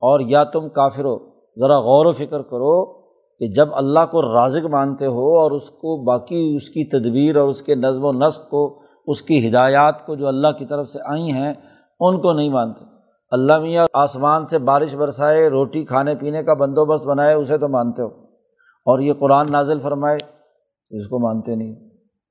اور 0.00 0.20
یا 0.20 0.44
تم 0.44 0.68
کافر 0.68 1.04
ہو 1.04 1.36
ذرا 1.60 1.78
غور 1.78 2.06
و 2.06 2.12
فکر 2.12 2.42
کرو 2.42 2.92
کہ 3.38 3.52
جب 3.52 3.68
اللہ 3.72 4.06
کو 4.10 4.34
رازق 4.34 4.66
مانتے 4.66 5.06
ہو 5.06 5.38
اور 5.38 5.50
اس 5.50 5.70
کو 5.70 6.04
باقی 6.04 6.56
اس 6.56 6.68
کی 6.68 6.84
تدبیر 6.84 7.36
اور 7.36 7.48
اس 7.48 7.62
کے 7.62 7.74
نظم 7.74 8.04
و 8.04 8.12
نسق 8.12 8.50
کو، 8.50 8.82
اس 9.06 9.22
کی 9.22 9.48
ہدایات 9.48 10.06
کو 10.06 10.14
جو 10.14 10.28
اللہ 10.28 10.48
کی 10.58 10.66
طرف 10.66 10.88
سے 10.88 10.98
آئی 11.04 11.32
ہیں، 11.32 11.52
ان 12.00 12.20
کو 12.20 12.32
نہیں 12.32 12.50
مانتے۔ 12.50 12.84
اللہ 13.30 13.58
میاں 13.58 13.86
آسمان 13.92 14.46
سے 14.46 14.58
بارش 14.58 14.94
برسائے، 14.94 15.48
روٹی 15.48 15.84
کھانے 15.84 16.14
پینے 16.14 16.42
کا 16.42 16.54
بندوبست 16.54 17.06
بنائے، 17.06 17.34
اسے 17.34 17.58
تو 17.58 17.68
مانتے 17.68 18.02
ہو۔ 18.02 18.08
اور 18.84 18.98
یہ 18.98 19.12
قرآن 19.12 19.46
نازل 19.50 19.80
فرمائے، 19.80 20.16
اس 20.90 21.08
کو 21.08 21.18
مانتے 21.18 21.54
نہیں۔ 21.54 21.74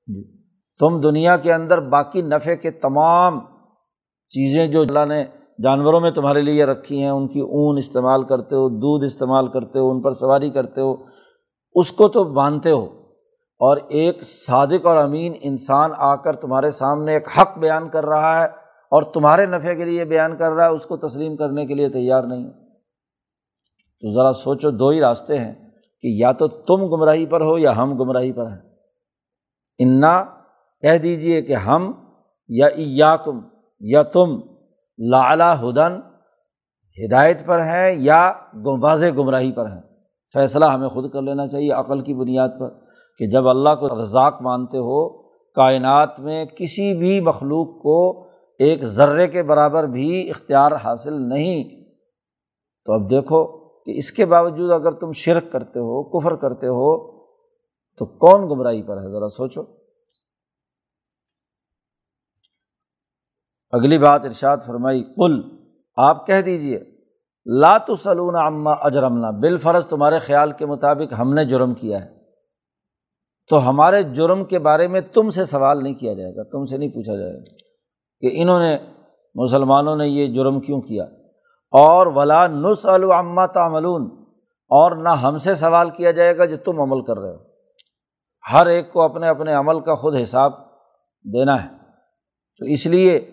جی۔ 0.06 0.35
تم 0.78 1.00
دنیا 1.00 1.36
کے 1.36 1.52
اندر 1.52 1.80
باقی 1.80 2.22
نفع 2.22 2.54
کے 2.54 2.70
تمام 2.70 3.40
چیزیں 4.28 4.66
جو 4.66 4.80
اللہ 4.80 5.04
نے 5.04 5.24
جانوروں 5.62 6.00
میں 6.00 6.10
تمہارے 6.10 6.42
لیے 6.42 6.64
رکھی 6.64 7.02
ہیں، 7.02 7.10
ان 7.10 7.28
کی 7.28 7.40
اون 7.40 7.78
استعمال 7.78 8.24
کرتے 8.24 8.54
ہو، 8.56 8.68
دودھ 8.68 9.04
استعمال 9.04 9.48
کرتے 9.48 9.78
ہو، 9.78 9.90
ان 9.90 10.02
پر 10.02 10.12
سواری 10.12 10.50
کرتے 10.50 10.80
ہو، 10.80 10.96
اس 11.74 11.92
کو 11.92 12.08
تو 12.08 12.24
مانتے 12.24 12.70
ہو۔ 12.70 12.84
اور 13.58 13.76
ایک 13.88 14.22
صادق 14.22 14.86
اور 14.86 14.96
امین 14.96 15.32
انسان 15.40 15.90
آ 15.96 16.14
کر 16.14 16.36
تمہارے 16.36 16.70
سامنے 16.70 17.12
ایک 17.12 17.28
حق 17.38 17.58
بیان 17.58 17.88
کر 17.88 18.06
رہا 18.06 18.40
ہے 18.40 18.46
اور 18.90 19.02
تمہارے 19.02 19.46
نفع 19.46 19.74
کے 19.74 19.84
لیے 19.84 20.04
بیان 20.04 20.36
کر 20.36 20.52
رہا 20.52 20.64
ہے، 20.64 20.70
اس 20.70 20.86
کو 20.86 20.96
تسلیم 20.96 21.36
کرنے 21.36 21.66
کے 21.66 21.74
لیے 21.74 21.88
تیار 21.88 22.22
نہیں۔ 22.22 22.50
تو 24.00 24.14
ذرا 24.14 24.32
سوچو، 24.32 24.70
دو 24.70 24.88
ہی 24.88 25.00
راستے 25.00 25.38
ہیں 25.38 25.54
کہ 26.02 26.08
یا 26.08 26.32
تو 26.32 26.48
تم 26.48 26.86
گمراہی 26.86 27.26
پر 27.26 27.40
ہو 27.40 27.58
یا 27.58 27.76
ہم 27.76 27.98
گمراہی 27.98 28.32
پر 28.32 28.46
ہیں۔ 28.46 28.70
انا 29.78 30.24
کہہ 30.86 30.98
دیجیے 30.98 31.42
کہ 31.42 31.52
ہم 31.52 31.92
یا 32.48 33.16
کم 33.16 33.40
یا 33.80 34.02
تم 34.02 34.40
لالا 34.98 35.60
ہدن 35.60 35.92
ہدایت 37.04 37.46
پر 37.46 37.58
ہیں 37.58 37.94
یا 37.98 38.32
واضح 38.80 39.06
گمراہی 39.18 39.52
پر 39.52 39.66
ہیں۔ 39.66 39.80
فیصلہ 40.32 40.64
ہمیں 40.64 40.88
خود 40.88 41.10
کر 41.10 41.22
لینا 41.22 41.48
چاہیے 41.48 41.72
عقل 41.72 42.00
کی 42.00 42.14
بنیاد 42.14 42.48
پر 42.60 42.68
کہ 43.18 43.26
جب 43.26 43.48
اللہ 43.48 43.68
کو 43.68 44.02
رزاق 44.02 44.42
مانتے 44.42 44.78
ہو، 44.78 45.22
کائنات 45.54 46.20
میں 46.20 46.44
کسی 46.44 46.94
بھی 46.94 47.20
مخلوق 47.20 47.82
کو 47.82 48.24
ایک 48.58 48.84
ذرے 48.84 49.28
کے 49.28 49.42
برابر 49.42 49.84
بھی 49.84 50.30
اختیار 50.30 50.72
حاصل 50.72 51.28
نہیں۔ 51.28 51.84
تو 52.84 52.92
اب 52.92 53.10
دیکھو 53.10 53.46
کہ 53.58 53.90
اس 53.90 54.12
کے 54.12 54.26
باوجود 54.26 54.70
اگر 54.70 54.92
تم 54.92 55.12
شرک 55.12 55.52
کرتے 55.52 55.78
ہو، 55.78 56.02
کفر 56.02 56.36
کرتے 56.36 56.66
ہو، 56.66 57.16
تو 57.98 58.06
کون 58.06 58.50
گمراہی 58.50 58.82
پر 58.82 58.96
ہے؟ 58.96 59.12
ذرا 59.12 59.28
سوچو۔ 59.28 59.85
اگلی 63.70 63.98
بات 63.98 64.24
ارشاد 64.24 64.56
فرمائی 64.66 65.02
کل 65.02 65.40
آپ 65.96 66.26
کہہ 66.26 66.40
دیجیے 66.40 66.80
لات 67.46 67.82
سلون 67.98 68.36
اماں 68.36 68.74
اجرمنا 68.80 69.30
بال 69.30 69.58
فرض 69.58 69.86
تمہارے 69.86 70.18
خیال 70.18 70.52
کے 70.52 70.66
مطابق 70.66 71.14
ہم 71.18 71.34
نے 71.34 71.44
جرم 71.44 71.74
کیا 71.74 72.04
ہے۔ 72.04 72.16
تو 73.50 73.68
ہمارے 73.68 74.02
جرم 74.02 74.44
کے 74.44 74.58
بارے 74.58 74.88
میں 74.88 75.00
تم 75.00 75.30
سے 75.30 75.44
سوال 75.44 75.82
نہیں 75.82 75.94
کیا 75.94 76.14
جائے 76.14 76.36
گا، 76.36 76.42
تم 76.42 76.64
سے 76.64 76.76
نہیں 76.76 76.88
پوچھا 76.88 77.16
جائے 77.16 77.32
گا 77.32 77.56
کہ 78.20 78.42
انہوں 78.42 78.60
نے 78.60 78.78
مسلمانوں 79.34 79.96
نے 79.96 80.08
یہ 80.08 80.34
جرم 80.34 80.60
کیوں 80.60 80.80
کیا۔ 80.80 81.04
اور 81.70 82.06
ولا 82.06 82.46
نس 82.46 82.86
العما 82.86 83.46
تعملون، 83.46 84.02
اور 84.68 84.96
نہ 84.96 85.08
ہم 85.08 85.38
سے 85.38 85.54
سوال 85.54 85.90
کیا 85.90 86.10
جائے 86.10 86.38
گا 86.38 86.44
جو 86.44 86.56
تم 86.56 86.80
عمل 86.80 87.04
کر 87.04 87.18
رہے 87.18 87.30
ہو۔ 87.30 87.38
ہر 88.52 88.66
ایک 88.66 88.92
کو 88.92 89.02
اپنے 89.02 89.28
اپنے 89.28 89.52
عمل 89.52 89.80
کا 89.80 89.94
خود 89.94 90.14
حساب 90.22 90.52
دینا 91.34 91.64
ہے۔ 91.64 91.68
تو 92.58 92.64
اس 92.64 92.86
لیے 92.86 93.30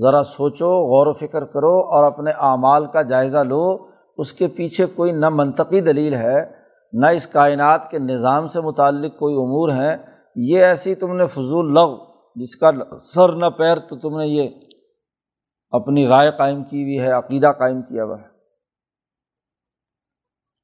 ذرا 0.00 0.22
سوچو، 0.22 0.66
غور 0.66 1.06
و 1.06 1.12
فکر 1.12 1.44
کرو 1.44 1.80
اور 1.80 2.04
اپنے 2.04 2.30
اعمال 2.30 2.86
کا 2.86 3.02
جائزہ 3.02 3.38
لو۔ 3.38 3.88
اس 4.18 4.32
کے 4.32 4.48
پیچھے 4.48 4.86
کوئی 4.86 5.12
نہ 5.12 5.28
منطقی 5.28 5.80
دلیل 5.80 6.14
ہے، 6.14 6.52
نہ 6.92 7.06
اس 7.06 7.26
کائنات 7.26 7.90
کے 7.90 7.98
نظام 7.98 8.48
سے 8.48 8.60
متعلق 8.60 9.18
کوئی 9.18 9.34
امور 9.34 9.68
ہیں۔ 9.68 9.96
یہ 10.36 10.64
ایسی 10.64 10.94
تم 10.94 11.16
نے 11.16 11.26
فضول 11.26 11.74
لغ 11.74 12.04
جس 12.34 12.56
کا 12.56 12.70
سر 13.14 13.32
نہ 13.32 13.46
پیر 13.46 13.78
تو 13.78 13.96
تم 13.96 14.18
نے 14.18 14.26
یہ 14.26 14.48
اپنی 15.70 16.06
رائے 16.06 16.30
قائم 16.38 16.64
کی 16.64 16.82
ہوئی 16.82 17.00
ہے، 17.00 17.12
عقیدہ 17.12 17.52
قائم 17.58 17.82
کیا 17.82 18.04
ہوا 18.04 18.16
ہے۔ 18.18 18.32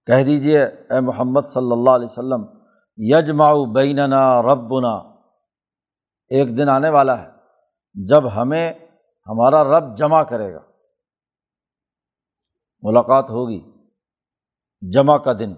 کہہ 0.06 0.24
دیجیے 0.24 0.64
اے 0.64 1.00
محمد 1.00 1.40
صلی 1.54 1.72
اللہ 1.72 1.90
علیہ 1.90 2.08
وسلم 2.10 2.44
یجما 2.96 3.64
بیننا 3.72 4.42
ربنا۔ 4.42 4.96
ایک 6.28 6.58
دن 6.58 6.68
آنے 6.68 6.88
والا 6.90 7.22
ہے۔ 7.22 7.28
جب 7.94 8.22
ہمیں 8.36 8.72
ہمارا 9.28 9.64
رب 9.64 9.96
جمع 9.96 10.22
کرے 10.22 10.54
گا۔ 10.54 10.60
ملاقات 12.82 13.30
ہوگی۔ 13.30 13.60
جمع 14.90 15.18
کا 15.18 15.32
دن۔ 15.32 15.54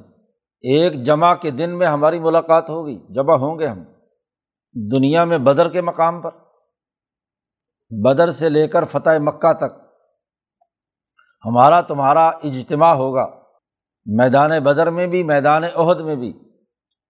ایک 0.60 1.02
جمع 1.02 1.34
کے 1.34 1.50
دن 1.50 1.78
میں 1.78 1.86
ہماری 1.86 2.18
ملاقات 2.18 2.70
ہوگی۔ 2.70 2.98
جمع 3.10 3.34
ہوں 3.34 3.58
گے 3.58 3.66
ہم۔ 3.66 3.82
دنیا 4.72 5.24
میں 5.24 5.38
بدر 5.38 5.68
کے 5.68 5.80
مقام 5.80 6.20
پر۔ 6.20 6.30
بدر 7.90 8.30
سے 8.30 8.48
لے 8.48 8.68
کر 8.68 8.84
فتح 8.84 9.10
مکہ 9.18 9.52
تک۔ 9.52 9.80
ہمارا 11.44 11.80
تمہارا 11.80 12.28
اجتماع 12.28 12.94
ہوگا۔ 12.94 13.42
میدان 14.06 14.50
بدر 14.62 14.90
میں 14.90 15.06
بھی، 15.06 15.22
میدان 15.22 15.64
عہد 15.64 16.00
میں 16.00 16.16
بھی۔ 16.16 16.30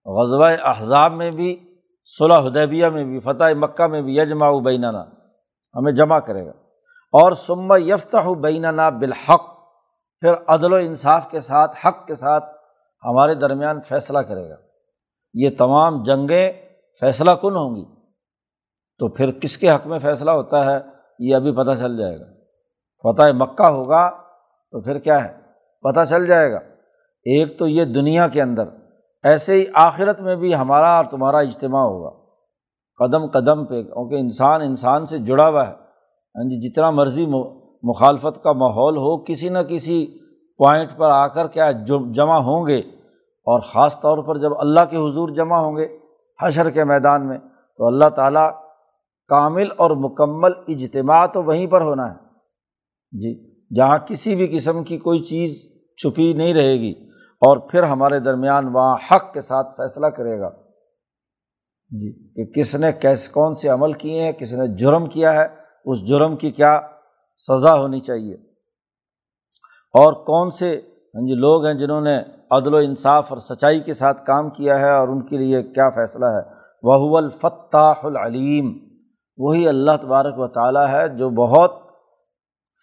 غزوہ 0.04 0.46
احزاب 0.62 1.12
میں 1.12 1.30
بھی، 1.30 1.78
صلح 2.04 2.38
حدیبیہ 2.38 2.86
میں 2.86 3.04
بھی، 3.04 3.20
فتح 3.20 3.54
مکہ 3.56 3.86
میں 3.86 4.02
بھی۔ 4.02 4.18
یجماع 4.18 4.52
بیننا۔ 4.64 5.19
ہمیں 5.76 5.92
جمع 5.92 6.18
کرے 6.18 6.46
گا۔ 6.46 6.52
اور 7.12 7.32
سما 7.32 7.76
یفتح 7.76 8.28
بیننا 8.40 8.88
بالحق، 8.88 9.42
پھر 10.20 10.32
عدل 10.46 10.72
و 10.72 10.76
انصاف 10.76 11.30
کے 11.30 11.40
ساتھ، 11.40 11.86
حق 11.86 12.06
کے 12.06 12.14
ساتھ 12.14 12.44
ہمارے 13.04 13.34
درمیان 13.34 13.80
فیصلہ 13.80 14.18
کرے 14.18 14.50
گا۔ 14.50 14.56
یہ 15.34 15.50
تمام 15.58 16.02
جنگیں 16.02 16.52
فیصلہ 17.00 17.30
کن 17.30 17.56
ہوں 17.56 17.76
گی؟ 17.76 17.84
تو 18.98 19.08
پھر 19.08 19.30
کس 19.30 19.58
کے 19.58 19.70
حق 19.70 19.86
میں 19.86 19.98
فیصلہ 19.98 20.30
ہوتا 20.30 20.64
ہے؟ 20.64 20.78
یہ 21.18 21.36
ابھی 21.36 21.52
پتہ 21.52 21.80
چل 21.80 21.96
جائے 21.96 22.20
گا۔ 22.20 22.24
فتح 23.02 23.26
مکہ 23.32 23.66
ہوگا 23.66 24.10
تو 24.70 24.80
پھر 24.80 24.98
کیا 24.98 25.24
ہے؟ 25.24 25.38
پتہ 25.80 26.04
چل 26.04 26.26
جائے 26.26 26.52
گا۔ 26.52 26.58
ایک 27.24 27.58
تو 27.58 27.68
یہ 27.68 27.84
دنیا 27.84 28.28
کے 28.28 28.42
اندر، 28.42 28.64
ایسے 29.22 29.54
ہی 29.54 29.64
آخرت 29.74 30.20
میں 30.20 30.36
بھی 30.36 30.54
ہمارا 30.54 30.96
اور 30.96 31.04
تمہارا 31.04 31.38
اجتماع 31.38 31.82
ہوگا۔ 31.82 32.19
قدم 33.00 33.26
قدم 33.26 33.64
پہ، 33.64 33.82
کیونکہ 33.82 34.14
انسان 34.14 34.62
انسان 34.62 35.06
سے 35.06 35.18
جڑا 35.18 35.48
ہوا 35.48 35.66
ہے۔ 35.68 35.72
ہاں 36.34 36.44
جی 36.44 36.68
جتنا 36.68 36.90
مرضی 36.90 37.26
مخالفت 37.82 38.42
کا 38.42 38.52
ماحول 38.52 38.96
ہو، 38.96 39.16
کسی 39.24 39.48
نہ 39.48 39.58
کسی 39.58 40.06
پوائنٹ 40.58 40.96
پر 40.98 41.10
آ 41.10 41.26
کر 41.26 41.48
کیا 41.48 41.70
جمع 42.14 42.38
ہوں 42.38 42.66
گے۔ 42.66 42.78
اور 43.46 43.60
خاص 43.60 44.00
طور 44.00 44.18
پر 44.18 44.38
جب 44.38 44.50
اللہ 44.60 44.80
کے 44.90 44.96
حضور 44.96 45.28
جمع 45.28 45.56
ہوں 45.56 45.76
گے 45.76 45.86
حشر 46.42 46.70
کے 46.70 46.84
میدان 46.84 47.26
میں، 47.28 47.38
تو 47.78 47.86
اللہ 47.86 48.08
تعالیٰ 48.08 48.50
کامل 49.30 49.68
اور 49.76 49.90
مکمل 49.90 50.52
اجتماع 50.68 51.26
تو 51.26 51.42
وہیں 51.42 51.66
پر 51.66 51.80
ہونا 51.80 52.10
ہے۔ 52.10 52.14
جی 53.12 53.32
جہاں 53.76 53.98
کسی 53.98 54.34
بھی 54.36 54.46
قسم 54.46 54.84
کی 54.84 54.98
کوئی 54.98 55.18
چیز 55.18 55.58
چھپی 55.98 56.32
نہیں 56.32 56.54
رہے 56.54 56.74
گی، 56.80 56.92
اور 57.42 57.56
پھر 57.70 57.82
ہمارے 57.82 58.18
درمیان 58.18 58.68
وہاں 58.68 58.96
حق 59.10 59.32
کے 59.34 59.40
ساتھ 59.40 59.74
فیصلہ 59.76 60.06
کرے 60.06 60.40
گا۔ 60.40 60.50
جی 61.90 62.28
کہ 62.34 62.44
کس 62.44 62.74
نے 62.74 62.92
کیس، 62.92 63.28
کون 63.28 63.54
سے 63.54 63.68
عمل 63.68 63.92
کیے 63.92 64.24
ہیں، 64.24 64.32
کس 64.32 64.52
نے 64.52 64.66
جرم 64.66 65.06
کیا 65.06 65.34
ہے، 65.34 65.46
اس 65.84 66.08
جرم 66.08 66.36
کی 66.36 66.50
کیا 66.50 66.80
سزا 67.48 67.74
ہونی 67.74 68.00
چاہیے؟ 68.00 68.34
اور 69.94 70.12
کون 70.12 70.50
سے 70.50 70.80
ہاں 71.14 71.26
جی 71.26 71.34
لوگ 71.34 71.66
ہیں 71.66 71.74
جنہوں 71.74 72.00
نے 72.00 72.18
عدل 72.50 72.74
و 72.74 72.76
انصاف 72.76 73.32
اور 73.32 73.38
سچائی 73.38 73.80
کے 73.80 73.94
ساتھ 73.94 74.26
کام 74.26 74.50
کیا 74.50 74.78
ہے 74.78 74.90
اور 74.90 75.08
ان 75.08 75.26
کے 75.26 75.36
لیے 75.36 75.62
کیا 75.62 75.90
فیصلہ 75.90 76.26
ہے؟ 76.26 76.40
وہ 76.82 77.18
الفتاح 77.18 77.94
العلیم 78.02 78.78
وہی 79.38 79.68
اللہ 79.68 79.90
تبارک 80.02 80.34
و 80.36 80.48
تعالیٰ 80.48 80.88
ہے 80.88 81.08
جو 81.08 81.30
بہت 81.30 81.72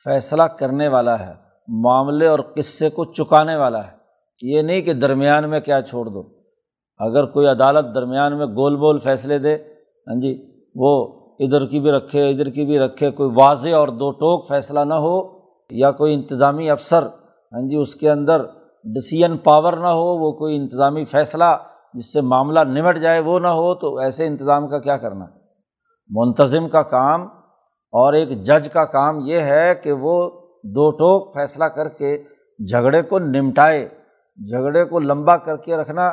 فیصلہ 0.03 0.43
کرنے 0.43 0.87
والا 0.87 1.19
ہے، 1.19 1.33
معاملے 1.67 2.27
اور 2.27 2.39
قصے 2.39 2.89
کو 2.89 3.05
چکانے 3.05 3.55
والا 3.55 3.87
ہے۔ 3.87 3.91
یہ 4.41 4.61
نہیں 4.61 4.81
کہ 4.81 4.93
درمیان 4.93 5.49
میں 5.49 5.59
کیا 5.59 5.81
چھوڑ 5.81 6.05
دو۔ 6.05 6.36
اگر 6.99 7.25
کوئی 7.25 7.47
عدالت 7.47 7.93
درمیان 7.95 8.37
میں 8.37 8.45
گول 8.45 8.75
بول 8.75 8.99
فیصلے 8.99 9.37
دے 9.39 9.55
ہاں 9.55 10.19
جی 10.21 10.33
وہ 10.75 10.91
ادھر 11.39 11.65
کی 11.65 11.79
بھی 11.79 11.91
رکھے، 11.91 12.29
ادھر 12.29 12.49
کی 12.49 12.65
بھی 12.65 12.79
رکھے، 12.79 13.11
کوئی 13.11 13.29
واضح 13.35 13.75
اور 13.75 13.87
دو 13.87 14.11
ٹوک 14.11 14.47
فیصلہ 14.47 14.79
نہ 14.79 14.93
ہو 14.93 15.17
یا 15.69 15.91
کوئی 15.91 16.13
انتظامی 16.13 16.69
افسر 16.69 17.03
ہاں 17.03 17.61
جی 17.69 17.75
اس 17.75 17.95
کے 17.95 18.09
اندر 18.09 18.41
ڈسیزن 18.85 19.37
پاور 19.37 19.73
نہ 19.73 19.87
ہو، 19.87 20.17
وہ 20.17 20.31
کوئی 20.31 20.55
انتظامی 20.55 21.05
فیصلہ 21.05 21.55
جس 21.93 22.13
سے 22.13 22.21
معاملہ 22.21 22.59
نمٹ 22.59 22.97
جائے 22.97 23.19
وہ 23.19 23.39
نہ 23.39 23.47
ہو، 23.47 23.73
تو 23.75 23.97
ایسے 23.97 24.27
انتظام 24.27 24.67
کا 24.67 24.79
کیا 24.79 24.97
کرنا؟ 24.97 25.25
منتظم 26.09 26.67
کا 26.69 26.81
کام 26.81 27.21
اور 27.93 28.13
ایک 28.13 28.29
جج 28.29 28.69
کا 28.73 28.85
کام 28.85 29.19
یہ 29.19 29.39
ہے 29.41 29.75
کہ 29.75 29.91
وہ 29.91 30.29
دو 30.63 30.89
ٹوک 30.91 31.33
فیصلہ 31.33 31.65
کر 31.65 31.89
کے 31.89 32.17
جھگڑے 32.59 33.01
کو 33.01 33.19
نمٹائے، 33.19 33.87
جھگڑے 34.39 34.85
کو 34.85 34.99
لمبا 34.99 35.37
کر 35.37 35.57
کے 35.57 35.77
رکھنا 35.77 36.09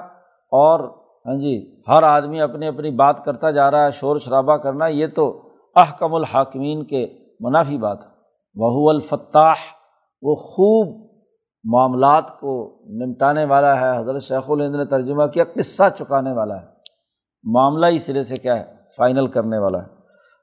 اور 0.57 0.81
ہاں 1.27 1.39
جی 1.41 1.81
ہر 1.89 2.03
آدمی 2.03 2.41
اپنی 2.41 2.67
اپنی 2.67 2.91
بات 2.91 3.25
کرتا 3.25 3.51
جا 3.51 3.71
رہا 3.71 3.87
ہے، 3.87 3.91
شور 3.91 4.19
شرابہ 4.19 4.57
کرنا، 4.57 4.87
یہ 4.87 5.07
تو 5.07 5.49
احکم 5.77 6.15
الحاکمین 6.15 6.85
کے 6.85 7.07
منافی 7.41 7.79
بات 7.79 8.01
ہے۔ 8.01 8.09
وہ 8.55 8.91
الفتاح، 8.91 9.55
وہ 10.23 10.35
خوب 10.35 11.11
معاملات 11.65 12.41
کو 12.41 12.83
نمٹانے 12.87 13.45
والا 13.45 13.81
ہے۔ 13.81 14.01
حضرت 14.01 14.23
شیخ 14.23 14.45
الہند 14.49 14.75
نے 14.75 14.85
ترجمہ 14.85 15.27
کیا، 15.27 15.45
قصہ 15.55 15.83
چکانے 15.99 16.33
والا 16.33 16.61
ہے۔ 16.61 16.67
معاملہ 17.43 17.87
ہی 17.87 17.99
سرے 17.99 18.23
سے 18.23 18.37
کیا 18.37 18.57
ہے، 18.57 18.75
فائنل 18.97 19.27
کرنے 19.27 19.59
والا 19.59 19.79
ہے۔ 19.79 19.87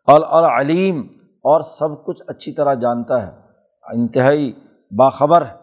اور 0.07 0.43
علیم، 0.43 1.01
اور 1.43 1.61
سب 1.61 2.05
کچھ 2.05 2.23
اچھی 2.27 2.51
طرح 2.51 2.73
جانتا 2.73 3.27
ہے۔ 3.27 3.31
انتہائی 3.93 4.51
باخبر 4.97 5.41
ہے۔ 5.41 5.60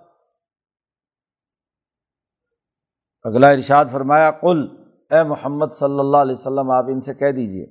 اگلا 3.28 3.48
ارشاد 3.48 3.84
فرمایا 3.92 4.30
کل 4.30 4.66
اے 5.10 5.22
محمد 5.22 5.72
صلی 5.72 5.98
اللہ 5.98 6.16
علیہ 6.16 6.34
وسلم، 6.34 6.70
آپ 6.70 6.84
ان 6.88 7.00
سے 7.00 7.14
کہہ 7.14 7.30
دیجیے 7.30 7.66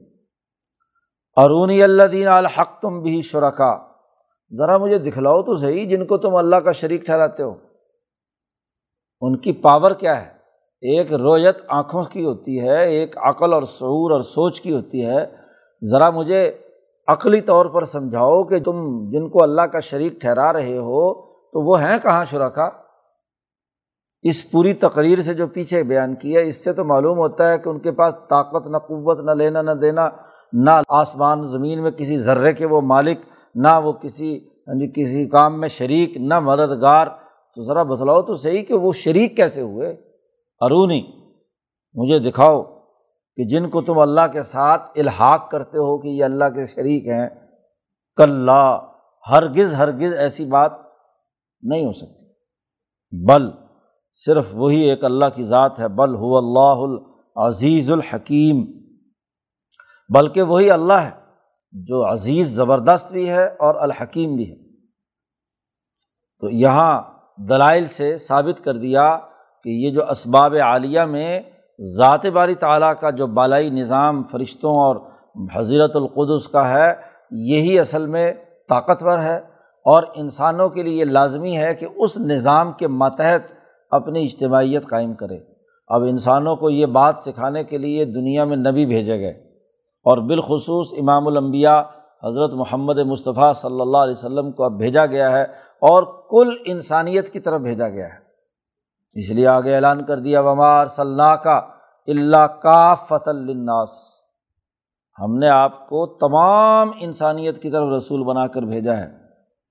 ارونی 1.37 1.83
اللہ 1.83 2.03
دین 2.03 2.27
الحق 2.27 2.79
تم 2.81 3.01
بھی 3.01 3.21
شرکا، 3.21 3.77
ذرا 4.51 4.77
مجھے 4.77 4.97
دکھلاؤ 4.97 5.41
تو 5.41 5.55
صحیح 5.55 5.87
جن 5.89 6.05
کو 6.05 6.17
تم 6.17 6.35
اللہ 6.35 6.55
کا 6.55 6.71
شریک 6.71 7.05
ٹھہراتے 7.05 7.43
ہو۔ 7.43 7.53
ان 9.21 9.37
کی 9.37 9.51
پاور 9.51 9.91
کیا 9.91 10.21
ہے؟ 10.21 10.27
ایک 10.83 11.13
رویت 11.13 11.57
آنکھوں 11.67 12.03
کی 12.03 12.25
ہوتی 12.25 12.59
ہے، 12.59 12.89
ایک 12.89 13.17
عقل 13.17 13.53
اور 13.53 13.63
شعور 13.63 14.11
اور 14.11 14.21
سوچ 14.21 14.61
کی 14.61 14.73
ہوتی 14.75 15.05
ہے۔ 15.05 15.25
ذرا 15.91 16.09
مجھے 16.09 16.57
عقلی 17.07 17.41
طور 17.41 17.65
پر 17.65 17.85
سمجھاؤ 17.85 18.43
کہ 18.43 18.59
تم 18.59 19.09
جن 19.09 19.29
کو 19.29 19.43
اللہ 19.43 19.61
کا 19.61 19.79
شریک 19.79 20.21
ٹھہرا 20.21 20.53
رہے 20.53 20.77
ہو، 20.77 21.13
تو 21.23 21.61
وہ 21.61 21.81
ہیں 21.81 21.97
کہاں 22.03 22.25
شرکا؟ 22.25 22.69
اس 24.23 24.51
پوری 24.51 24.73
تقریر 24.73 25.21
سے 25.21 25.33
جو 25.33 25.47
پیچھے 25.47 25.83
بیان 25.83 26.15
کیا، 26.15 26.41
اس 26.41 26.63
سے 26.63 26.73
تو 26.73 26.83
معلوم 26.83 27.17
ہوتا 27.17 27.49
ہے 27.49 27.57
کہ 27.57 27.69
ان 27.69 27.79
کے 27.79 27.91
پاس 27.91 28.15
طاقت، 28.29 28.67
نہ 28.67 28.77
قوت، 28.77 29.19
نہ 29.25 29.31
لینا، 29.31 29.61
نہ 29.61 29.71
دینا، 29.71 30.09
نہ 30.53 30.81
آسمان، 30.87 31.51
زمین 31.51 31.83
میں 31.83 31.91
کسی 31.91 32.17
ذرے 32.17 32.53
کے 32.53 32.65
وہ 32.65 32.81
مالک، 32.81 33.19
نہ 33.55 33.79
وہ 33.83 33.93
کسی 33.93 34.37
ہاں 34.37 34.75
جی، 34.75 34.87
کسی 34.87 35.29
کام 35.29 35.59
میں 35.59 35.67
شریک، 35.67 36.17
نہ 36.17 36.39
مددگار۔ 36.39 37.07
تو 37.55 37.63
ذرا 37.63 37.83
بتلاؤ 37.83 38.21
تو 38.21 38.35
صحیح 38.35 38.63
کہ 38.63 38.73
وہ 38.73 38.91
شریک 38.93 39.35
کیسے 39.35 39.61
ہوئے؟ 39.61 39.91
ارونی 40.61 41.01
مجھے 41.95 42.19
دکھاؤ 42.19 42.63
کہ 43.35 43.43
جن 43.43 43.69
کو 43.69 43.81
تم 43.81 43.99
اللہ 43.99 44.27
کے 44.33 44.43
ساتھ 44.43 44.91
الحاق 44.95 45.51
کرتے 45.51 45.77
ہو 45.77 45.97
کہ 45.97 46.07
یہ 46.07 46.23
اللہ 46.23 46.45
کے 46.45 46.65
شریک 46.65 47.07
ہیں 47.07 47.29
کل 48.15 48.49
ہرگز 49.31 49.73
ہرگز 49.73 50.13
ایسی 50.13 50.45
بات 50.45 50.71
نہیں 51.61 51.85
ہو 51.85 51.91
سکتی۔ 51.91 52.25
بل 53.25 53.49
صرف 54.25 54.45
وہی 54.53 54.79
ایک 54.79 55.03
اللہ 55.03 55.25
کی 55.35 55.43
ذات 55.43 55.79
ہے، 55.79 55.87
بل 55.87 56.15
ہو 56.15 56.37
اللہ 56.37 57.01
العزیز 57.39 57.91
الحکیم۔ 57.91 58.65
بلکہ 60.13 60.41
وہی 60.41 60.71
اللہ 60.71 60.93
ہے 60.93 61.09
جو 61.71 62.11
عزیز 62.11 62.47
زبردست 62.47 63.11
بھی 63.11 63.29
ہے 63.29 63.45
اور 63.45 63.75
الحکیم 63.75 64.35
بھی 64.35 64.51
ہے۔ 64.51 64.55
تو 66.39 66.49
یہاں 66.49 67.01
دلائل 67.49 67.87
سے 67.87 68.17
ثابت 68.17 68.63
کر 68.63 68.77
دیا 68.77 69.17
کہ 69.63 69.69
یہ 69.69 69.91
جو 69.91 70.09
اسباب 70.09 70.55
عالیہ 70.61 71.01
میں 71.01 71.39
ذات 71.97 72.25
باری 72.25 72.55
تعالیٰ 72.55 72.93
کا 72.99 73.09
جو 73.09 73.27
بالائی 73.27 73.69
نظام 73.69 74.23
فرشتوں 74.23 74.71
اور 74.71 74.95
حضرت 75.55 75.95
القدس 75.95 76.47
کا 76.47 76.69
ہے، 76.69 76.93
یہی 77.31 77.79
اصل 77.79 78.05
میں 78.05 78.33
طاقتور 78.69 79.19
ہے۔ 79.19 79.57
اور 79.85 80.03
انسانوں 80.15 80.69
کے 80.69 80.83
لیے 80.83 80.99
یہ 80.99 81.05
لازمی 81.05 81.57
ہے 81.57 81.75
کہ 81.75 81.87
اس 81.95 82.17
نظام 82.17 82.71
کے 82.71 82.87
ماتحت 82.87 83.56
اپنی 83.91 84.23
اجتماعیت 84.23 84.89
قائم 84.89 85.13
کرے۔ 85.13 85.37
اب 85.87 86.01
انسانوں 86.03 86.55
کو 86.55 86.69
یہ 86.69 86.85
بات 86.85 87.17
سکھانے 87.17 87.63
کے 87.63 87.77
لیے 87.77 88.05
دنیا 88.05 88.43
میں 88.43 88.57
نبی 88.57 88.85
بھیجے 88.85 89.19
گئے۔ 89.19 89.47
اور 90.03 90.17
بالخصوص 90.17 90.93
امام 90.99 91.27
الانبیاء 91.27 91.81
حضرت 92.23 92.53
محمد 92.53 92.97
مصطفیٰ 92.97 93.53
صلی 93.53 93.81
اللہ 93.81 93.97
علیہ 93.97 94.13
وسلم 94.17 94.51
کو 94.51 94.63
اب 94.63 94.77
بھیجا 94.77 95.05
گیا 95.05 95.31
ہے 95.31 95.43
اور 95.81 96.03
کل 96.29 96.53
انسانیت 96.65 97.33
کی 97.33 97.39
طرف 97.39 97.61
بھیجا 97.61 97.89
گیا 97.89 98.05
ہے۔ 98.05 98.27
اس 99.13 99.31
لیے 99.31 99.47
آگے 99.47 99.75
اعلان 99.75 100.05
کر 100.05 100.19
دیا 100.19 100.41
ومار 100.41 100.87
صلاح 100.87 101.35
کا 101.35 101.61
اللہ 102.07 102.47
کا 102.47 102.95
فت 102.95 103.27
الناس 103.27 103.89
ہم 105.19 105.37
نے 105.37 105.49
آپ 105.49 105.89
کو 105.89 106.05
تمام 106.05 106.91
انسانیت 106.99 107.61
کی 107.61 107.71
طرف 107.71 107.87
رسول 107.97 108.23
بنا 108.23 108.47
کر 108.47 108.61
بھیجا 108.61 108.97
ہے۔ 108.97 109.11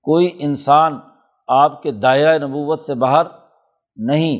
کوئی 0.03 0.29
انسان 0.39 0.99
آپ 1.47 1.83
کے 1.83 1.91
دائرۂ 1.91 2.39
نبوت 2.41 2.81
سے 2.81 2.95
باہر 2.95 3.25
نہیں۔ 3.97 4.39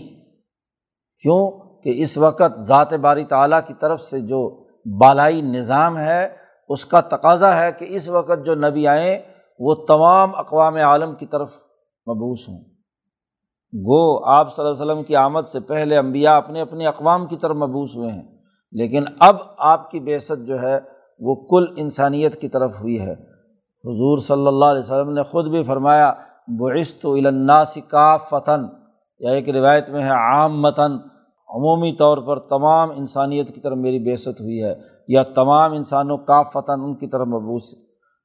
کیوں 1.24 1.52
کہ 1.84 1.94
اس 1.96 2.18
وقت 2.18 2.60
ذات 2.68 2.94
باری 2.94 3.24
تعلیٰ 3.24 3.60
کی 3.68 3.74
طرف 3.80 4.02
سے 4.02 4.20
جو 4.20 4.66
بالائی 5.00 5.42
نظام 5.42 5.98
ہے، 5.98 6.28
اس 6.70 6.86
کا 6.86 7.02
تقاضا 7.02 7.56
ہے 7.58 7.72
کہ 7.72 7.86
اس 7.90 8.10
وقت 8.10 8.46
جو 8.46 8.56
نبی 8.56 8.88
آئیں، 8.88 9.20
وہ 9.60 9.76
تمام 9.76 10.36
اقوام 10.36 10.76
عالم 10.76 11.16
کی 11.16 11.26
طرف 11.26 11.50
مبوس 12.08 12.48
ہوں۔ 12.48 12.60
گو، 13.74 14.26
آپ 14.26 14.56
صلی 14.56 14.66
اللہ 14.66 14.84
علیہ 14.84 14.92
وسلم 14.92 15.04
کی 15.04 15.16
آمد 15.16 15.48
سے 15.48 15.60
پہلے 15.60 15.98
امبیا 15.98 16.38
اپنے 16.38 16.62
اپنے 16.62 16.88
اقوام 16.88 17.26
کی 17.28 17.38
طرف 17.38 17.56
مبوس 17.56 17.96
ہوئے 17.96 18.10
ہیں، 18.10 18.24
لیکن 18.72 19.04
اب 19.20 19.36
آپ 19.58 19.92
کی 19.92 20.00
بیست 20.00 20.48
جو 20.48 20.62
ہے، 20.62 20.80
وہ 21.20 21.36
کل 21.48 21.66
انسانیت 21.78 22.42
کی 22.42 22.50
طرف 22.50 22.82
ہوئی 22.82 23.00
ہے۔ 23.00 23.14
حضور 23.84 24.18
صلی 24.18 24.48
اللہ 24.48 24.66
علیہ 24.66 24.80
وسلم 24.80 25.14
نے 25.14 25.24
خود 25.24 25.48
بھی 25.48 25.64
فرمایا، 25.64 26.14
بعثت 26.48 27.06
الناس 27.06 27.78
کا 27.90 28.18
فتن 28.18 28.66
یا 29.20 29.32
ایک 29.32 29.50
روایت 29.50 29.90
میں 29.90 30.02
ہے 30.02 30.10
عام 30.10 30.62
متن 30.62 30.92
عمومی 31.50 31.94
طور 31.94 32.18
پر 32.18 32.40
تمام 32.40 32.92
انسانیت 32.92 33.56
کی 33.56 33.62
طرف 33.62 33.78
میری 33.78 34.00
بیست 34.00 34.28
ہوئی 34.28 34.64
ہے 34.64 34.76
یا 35.08 35.24
تمام 35.24 35.74
انسانوں 35.74 36.18
کا 36.18 36.44
فتن 36.44 36.82
ان 36.82 36.96
کی 36.96 37.08
طرف 37.08 37.28
مبوس 37.28 37.74
ہے۔ 37.74 37.80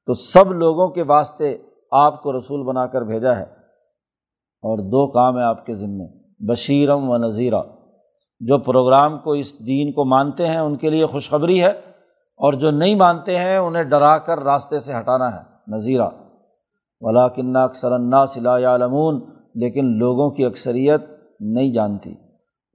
تو 0.06 0.14
سب 0.14 0.52
لوگوں 0.52 0.88
کے 0.88 1.02
واسطے 1.02 1.58
آپ 1.90 2.22
کو 2.22 2.38
رسول 2.38 2.66
بنا 2.66 2.86
کر 2.86 3.02
بھیجا 3.02 3.36
ہے۔ 3.36 3.62
اور 4.62 4.78
دو 4.78 5.10
کام 5.10 5.36
ہیں 5.36 5.44
آپ 5.44 5.66
کے 5.66 5.74
ذمے 5.74 6.04
بشیرم 6.52 7.10
و 7.10 7.16
نذیرہ 7.16 7.62
جو 8.40 8.58
پروگرام 8.58 9.18
کو 9.18 9.32
اس 9.32 9.66
دین 9.66 9.92
کو 9.92 10.04
مانتے 10.04 10.46
ہیں، 10.46 10.58
ان 10.58 10.76
کے 10.76 10.90
لیے 10.90 11.06
خوشخبری 11.06 11.62
ہے، 11.62 11.70
اور 12.36 12.52
جو 12.52 12.70
نہیں 12.70 12.94
مانتے 12.94 13.38
ہیں، 13.38 13.56
انہیں 13.56 13.82
ڈرا 13.82 14.18
کر 14.18 14.38
راستے 14.38 14.80
سے 14.80 14.92
ہٹانا 14.94 15.36
ہے 15.36 15.74
نذیرہ 15.76 16.08
ولاکن 17.00 17.56
اکثر 17.56 17.90
صلاح 18.26 18.74
علمون 18.74 19.31
لیکن 19.54 19.98
لوگوں 19.98 20.30
کی 20.30 20.44
اکثریت 20.44 21.00
نہیں 21.40 21.72
جانتی۔ 21.72 22.14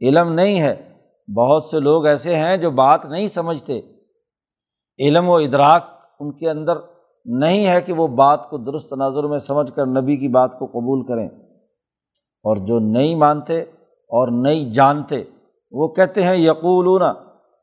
علم 0.02 0.34
نہیں 0.34 0.62
ہے۔ 0.62 0.94
بہت 1.38 1.63
سے 1.63 1.80
لوگ 1.80 2.06
ایسے 2.06 2.36
ہیں 2.36 2.58
جو 2.58 2.72
بات 2.72 3.06
نہیں 3.06 3.28
سمجھتے۔ 3.28 3.82
علم 5.00 5.30
و 5.30 5.36
ادراک 5.36 5.84
ان 6.20 6.32
کے 6.32 6.50
اندر 6.50 6.74
نہیں 7.26 7.68
ہے 7.68 7.82
کہ 7.82 7.94
وہ 7.94 8.08
بات 8.08 8.50
کو 8.50 8.58
درست 8.58 8.90
تناظر 8.90 9.24
میں 9.24 9.40
سمجھ 9.40 9.72
کر 9.72 9.86
نبی 9.86 10.18
کی 10.18 10.28
بات 10.28 10.60
کو 10.60 10.66
قبول 10.66 11.06
کریں۔ 11.06 11.28
اور 12.44 12.56
جو 12.56 12.80
نہیں 12.80 13.16
مانتے 13.16 13.62
اور 13.62 14.28
نہیں 14.28 14.74
جانتے، 14.74 15.24
وہ 15.72 15.88
کہتے 15.88 16.24
ہیں، 16.24 16.36
یقولون 16.36 17.02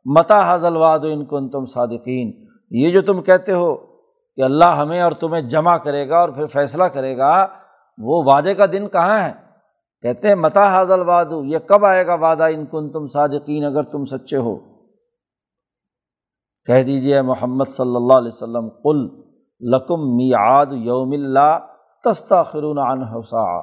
متا 0.05 0.55
حضل 0.55 0.77
واد 0.77 0.99
ان 0.99 1.25
کو 1.25 1.49
تم 1.49 1.65
صادقین؟ 1.65 2.33
یہ 2.71 2.91
جو 2.91 3.03
تم 3.03 3.23
کہتے 3.23 3.53
ہو 3.53 3.77
کہ 4.37 4.43
اللہ 4.43 4.65
ہمیں 4.65 5.01
اور 5.01 5.13
تمہیں 5.13 5.43
جمع 5.43 5.77
کرے 5.77 6.09
گا 6.09 6.19
اور 6.19 6.29
پھر 6.29 6.47
فیصلہ 6.47 6.85
کرے 6.85 7.17
گا 7.17 7.47
وہ 7.99 8.23
وعدے 8.27 8.55
کا 8.55 8.67
دن 8.67 8.89
کہاں 8.89 9.29
ہے؟ 9.29 9.33
کہتے 10.03 10.29
ہیں، 10.29 10.35
متا 10.35 10.71
حاضل 10.71 11.01
وادو 11.01 11.45
یہ 11.45 11.59
کب 11.59 11.85
آئے 11.85 12.07
گا 12.07 12.15
وعدہ 12.15 12.43
ان 12.43 12.67
کن 12.67 12.91
تم 12.91 13.07
صادقین 13.07 13.65
اگر 13.65 13.83
تم 13.83 14.05
سچے 14.05 14.37
ہو؟ 14.37 14.57
کہہ 16.67 16.83
دیجیے 16.83 17.23
محمد 17.23 17.65
صلی 17.69 17.97
اللہ 17.97 18.13
علیہ 18.13 18.35
وسلم، 18.35 18.69
قل 18.69 19.25
لکم 19.61 20.17
میعاد 20.17 20.67
یوم 20.71 21.11
اللہ 21.11 21.59
تستا 22.05 22.43
خرون 22.43 22.79
حسا 23.03 23.61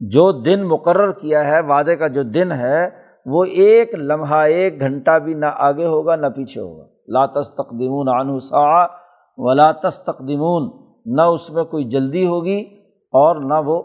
جو 0.00 0.32
دن 0.32 0.62
مقرر 0.62 1.12
کیا 1.12 1.44
ہے، 1.46 1.60
وعدے 1.60 1.96
کا 1.96 2.06
جو 2.06 2.22
دن 2.22 2.52
ہے، 2.52 2.90
وہ 3.26 3.44
ایک 3.44 3.94
لمحہ، 3.94 4.38
ایک 4.38 4.80
گھنٹہ 4.80 5.18
بھی 5.18 5.34
نہ 5.34 5.46
آگے 5.56 5.86
ہوگا، 5.86 6.16
نہ 6.16 6.26
پیچھے 6.26 6.60
ہوگا۔ 6.60 6.84
لا 7.08 7.26
تستقدمون 7.26 8.08
عن 8.08 8.36
حسا 8.36 8.84
ولا 9.38 9.72
تستقدمون، 9.72 10.70
نہ 11.06 11.22
اس 11.22 11.50
میں 11.50 11.64
کوئی 11.64 11.84
جلدی 11.84 12.26
ہوگی 12.26 12.83
اور 13.14 13.36
نہ 13.36 13.54
وہ 13.66 13.82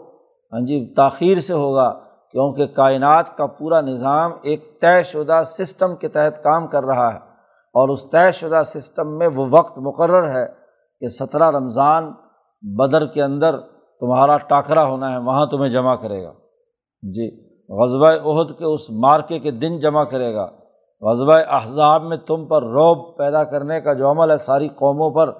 ہاں 0.52 0.60
جی 0.60 0.94
تاخیر 0.94 1.40
سے 1.40 1.52
ہوگا، 1.52 1.90
کیونکہ 2.32 2.66
کائنات 2.66 3.36
کا 3.36 3.46
پورا 3.46 3.80
نظام 3.80 4.30
ایک 4.42 4.80
طے 4.80 5.02
شدہ 5.02 5.42
سسٹم 5.46 5.96
کے 5.96 6.08
تحت 6.08 6.42
کام 6.42 6.66
کر 6.66 6.84
رہا 6.84 7.14
ہے۔ 7.14 7.18
اور 7.74 7.88
اس 7.88 8.10
طے 8.10 8.32
شدہ 8.32 8.62
سسٹم 8.66 9.18
میں 9.18 9.28
وہ 9.28 9.46
وقت 9.50 9.78
مقرر 9.78 10.28
ہے 10.28 10.46
کہ 11.00 11.08
سترہ 11.08 11.50
رمضان 11.50 12.12
بدر 12.62 13.06
کے 13.06 13.22
اندر 13.22 13.60
تمہارا 14.00 14.36
ٹاکرا 14.36 14.84
ہونا 14.84 15.12
ہے، 15.12 15.18
وہاں 15.18 15.46
تمہیں 15.46 15.70
جمع 15.70 15.94
کرے 15.94 16.24
گا۔ 16.24 16.32
جی 17.02 17.50
غزبۂ 17.68 18.12
عہد 18.24 18.58
کے 18.58 18.64
اس 18.64 18.90
مارکے 18.90 19.38
کے 19.38 19.50
دن 19.50 19.78
جمع 19.78 20.04
کرے 20.04 20.34
گا۔ 20.34 20.46
غزبۂ 21.00 21.40
احزاب 21.50 22.02
میں 22.02 22.16
تم 22.16 22.46
پر 22.46 22.62
روب 22.62 23.18
پیدا 23.18 23.44
کرنے 23.44 23.80
کا 23.80 23.92
جو 23.92 24.10
عمل 24.10 24.30
ہے، 24.30 24.38
ساری 24.38 24.68
قوموں 24.68 25.10
پر 25.10 25.32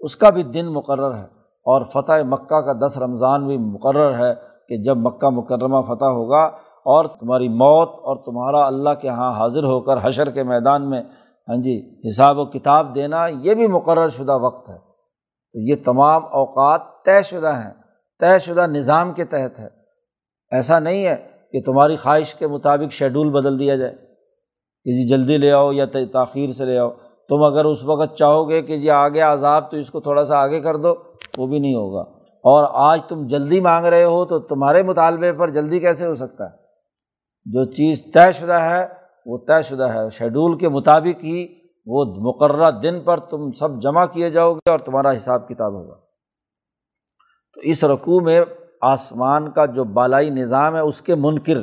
اس 0.00 0.16
کا 0.16 0.30
بھی 0.30 0.42
دن 0.42 0.66
مقرر 0.66 1.14
ہے۔ 1.14 1.37
اور 1.68 1.82
فتح 1.92 2.22
مکہ 2.24 2.60
کا 2.60 2.86
دس 2.86 2.98
رمضان 2.98 3.46
بھی 3.46 3.56
مقرر 3.58 4.14
ہے 4.14 4.34
کہ 4.68 4.82
جب 4.82 4.96
مکہ 4.96 5.28
مکرمہ 5.30 5.82
فتح 5.82 6.04
ہوگا 6.04 6.44
اور 6.78 7.04
تمہاری 7.04 7.48
موت 7.48 7.88
اور 7.88 8.16
تمہارا 8.16 8.66
اللہ 8.66 8.90
کے 9.00 9.08
یہاں 9.08 9.32
حاضر 9.32 9.64
ہو 9.64 9.80
کر 9.80 10.08
حشر 10.08 10.30
کے 10.30 10.42
میدان 10.42 10.90
میں 10.90 11.02
ہاں 11.48 11.56
جی 11.56 12.00
حساب 12.08 12.38
و 12.38 12.44
کتاب 12.44 12.94
دینا، 12.94 13.26
یہ 13.26 13.54
بھی 13.54 13.66
مقرر 13.66 14.08
شدہ 14.08 14.38
وقت 14.38 14.68
ہے۔ 14.68 14.78
تو 15.52 15.58
یہ 15.58 15.74
تمام 15.84 16.24
اوقات 16.24 16.80
طے 17.04 17.22
شدہ 17.22 17.54
ہیں، 17.54 17.74
طے 18.20 18.38
شدہ 18.38 18.66
نظام 18.66 19.12
کے 19.12 19.24
تحت 19.24 19.58
ہے۔ 19.58 19.68
ایسا 20.50 20.78
نہیں 20.78 21.06
ہے 21.06 21.16
کہ 21.52 21.60
تمہاری 21.60 21.96
خواہش 21.96 22.34
کے 22.34 22.46
مطابق 22.46 22.92
شیڈول 22.92 23.30
بدل 23.30 23.58
دیا 23.58 23.76
جائے۔ 23.76 23.94
کہ 24.84 24.92
جی 24.92 25.08
جلدی 25.08 25.36
لے 25.36 25.52
آؤ 25.52 25.72
یا 25.72 25.84
تاخیر 26.12 26.50
سے 26.50 26.64
لے 26.64 26.78
آؤ۔ 26.78 26.90
تم 27.28 27.42
اگر 27.42 27.64
اس 27.64 27.84
وقت 27.84 28.16
چاہو 28.16 28.48
گے 28.48 28.62
کہ 28.62 28.76
جی 28.76 28.90
آگے 28.90 29.20
عذاب 29.20 29.70
تو 29.70 29.76
اس 29.76 29.90
کو 29.90 30.00
تھوڑا 30.00 30.24
سا 30.24 30.36
آگے 30.36 30.60
کر 30.60 30.76
دو، 30.76 30.94
وہ 31.38 31.46
بھی 31.46 31.58
نہیں 31.58 31.74
ہوگا۔ 31.74 32.00
اور 32.28 32.90
آج 32.92 33.00
تم 33.08 33.26
جلدی 33.26 33.60
مانگ 33.60 33.86
رہے 33.86 34.04
ہو 34.04 34.24
تو 34.24 34.38
تمہارے 34.38 34.82
مطالبے 34.82 35.32
پر 35.32 35.50
جلدی 35.50 35.80
کیسے 35.80 36.06
ہو 36.06 36.14
سکتا 36.14 36.44
ہے؟ 36.44 36.50
جو 37.44 37.64
چیز 37.64 38.02
طے 38.14 38.32
شدہ 38.32 38.52
ہے، 38.52 38.86
وہ 39.26 39.38
طے 39.46 39.62
شدہ 39.62 39.88
ہے۔ 39.88 40.10
شیڈول 40.10 40.58
کے 40.58 40.68
مطابق 40.68 41.24
ہی 41.24 41.46
وہ 41.86 42.04
مقررہ 42.04 42.70
دن 42.70 43.00
پر 43.00 43.20
تم 43.20 43.52
سب 43.52 43.82
جمع 43.82 44.06
کیے 44.06 44.30
جاؤ 44.30 44.54
گے 44.54 44.70
اور 44.70 44.78
تمہارا 44.78 45.16
حساب 45.16 45.48
کتاب 45.48 45.72
ہوگا۔ 45.72 45.94
تو 47.54 47.60
اس 47.60 47.84
رقوع 47.84 48.20
میں 48.20 48.40
آسمان 48.80 49.50
کا 49.50 49.66
جو 49.66 49.84
بالائی 49.84 50.30
نظام 50.30 50.74
ہے، 50.74 50.80
اس 50.80 51.02
کے 51.02 51.14
منکر، 51.14 51.58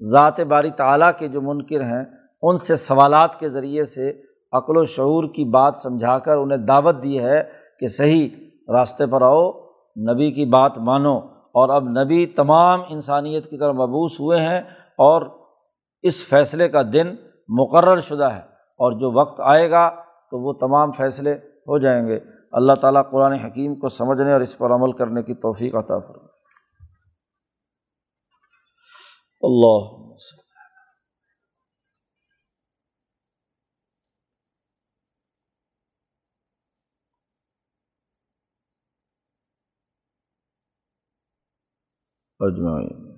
ذات 0.00 0.40
باری 0.40 0.70
تعلیٰ 0.70 1.10
کے 1.18 1.28
جو 1.28 1.42
منکر 1.42 1.80
ہیں، 1.82 2.04
ان 2.42 2.56
سے 2.56 2.76
سوالات 2.76 3.40
کے 3.40 3.48
ذریعے 3.48 3.84
سے 3.84 4.29
عقل 4.52 4.76
و 4.76 4.84
شعور 4.84 5.24
کی 5.24 5.44
بات 5.44 5.76
سمجھا 5.76 6.18
کر 6.18 6.36
انہیں 6.36 6.58
دعوت 6.58 7.02
دی 7.02 7.20
ہے 7.20 7.50
کہ 7.80 7.88
صحیح 7.88 8.28
راستے 8.68 9.06
پر 9.06 9.22
آؤ، 9.22 9.50
نبی 10.12 10.32
کی 10.32 10.44
بات 10.44 10.78
مانو۔ 10.78 11.18
اور 11.52 11.68
اب 11.68 11.84
نبی 11.84 12.26
تمام 12.26 12.80
انسانیت 12.88 13.50
کی 13.50 13.58
طرف 13.58 13.74
مبوس 13.74 14.20
ہوئے 14.20 14.42
ہیں 14.42 14.60
اور 14.98 15.22
اس 16.02 16.28
فیصلے 16.28 16.68
کا 16.68 16.82
دن 16.92 17.14
مقرر 17.48 18.00
شدہ 18.00 18.24
ہے۔ 18.24 18.50
اور 18.78 18.92
جو 18.92 19.12
وقت 19.12 19.40
آئے 19.40 19.70
گا 19.70 19.90
تو 20.30 20.46
وہ 20.46 20.52
تمام 20.52 20.92
فیصلے 20.92 21.32
ہو 21.34 21.78
جائیں 21.78 22.06
گے۔ 22.06 22.18
اللہ 22.52 22.72
تعالیٰ 22.72 23.02
قرآن 23.10 23.32
حکیم 23.32 23.74
کو 23.74 23.88
سمجھنے 23.88 24.32
اور 24.32 24.40
اس 24.40 24.58
پر 24.58 24.70
عمل 24.70 24.92
کرنے 24.92 25.22
کی 25.22 25.34
توفیق 25.34 25.74
عطا 25.74 25.98
فرمائے۔ 25.98 26.28
اللہ 29.42 30.09
اجمعین۔ 42.40 43.09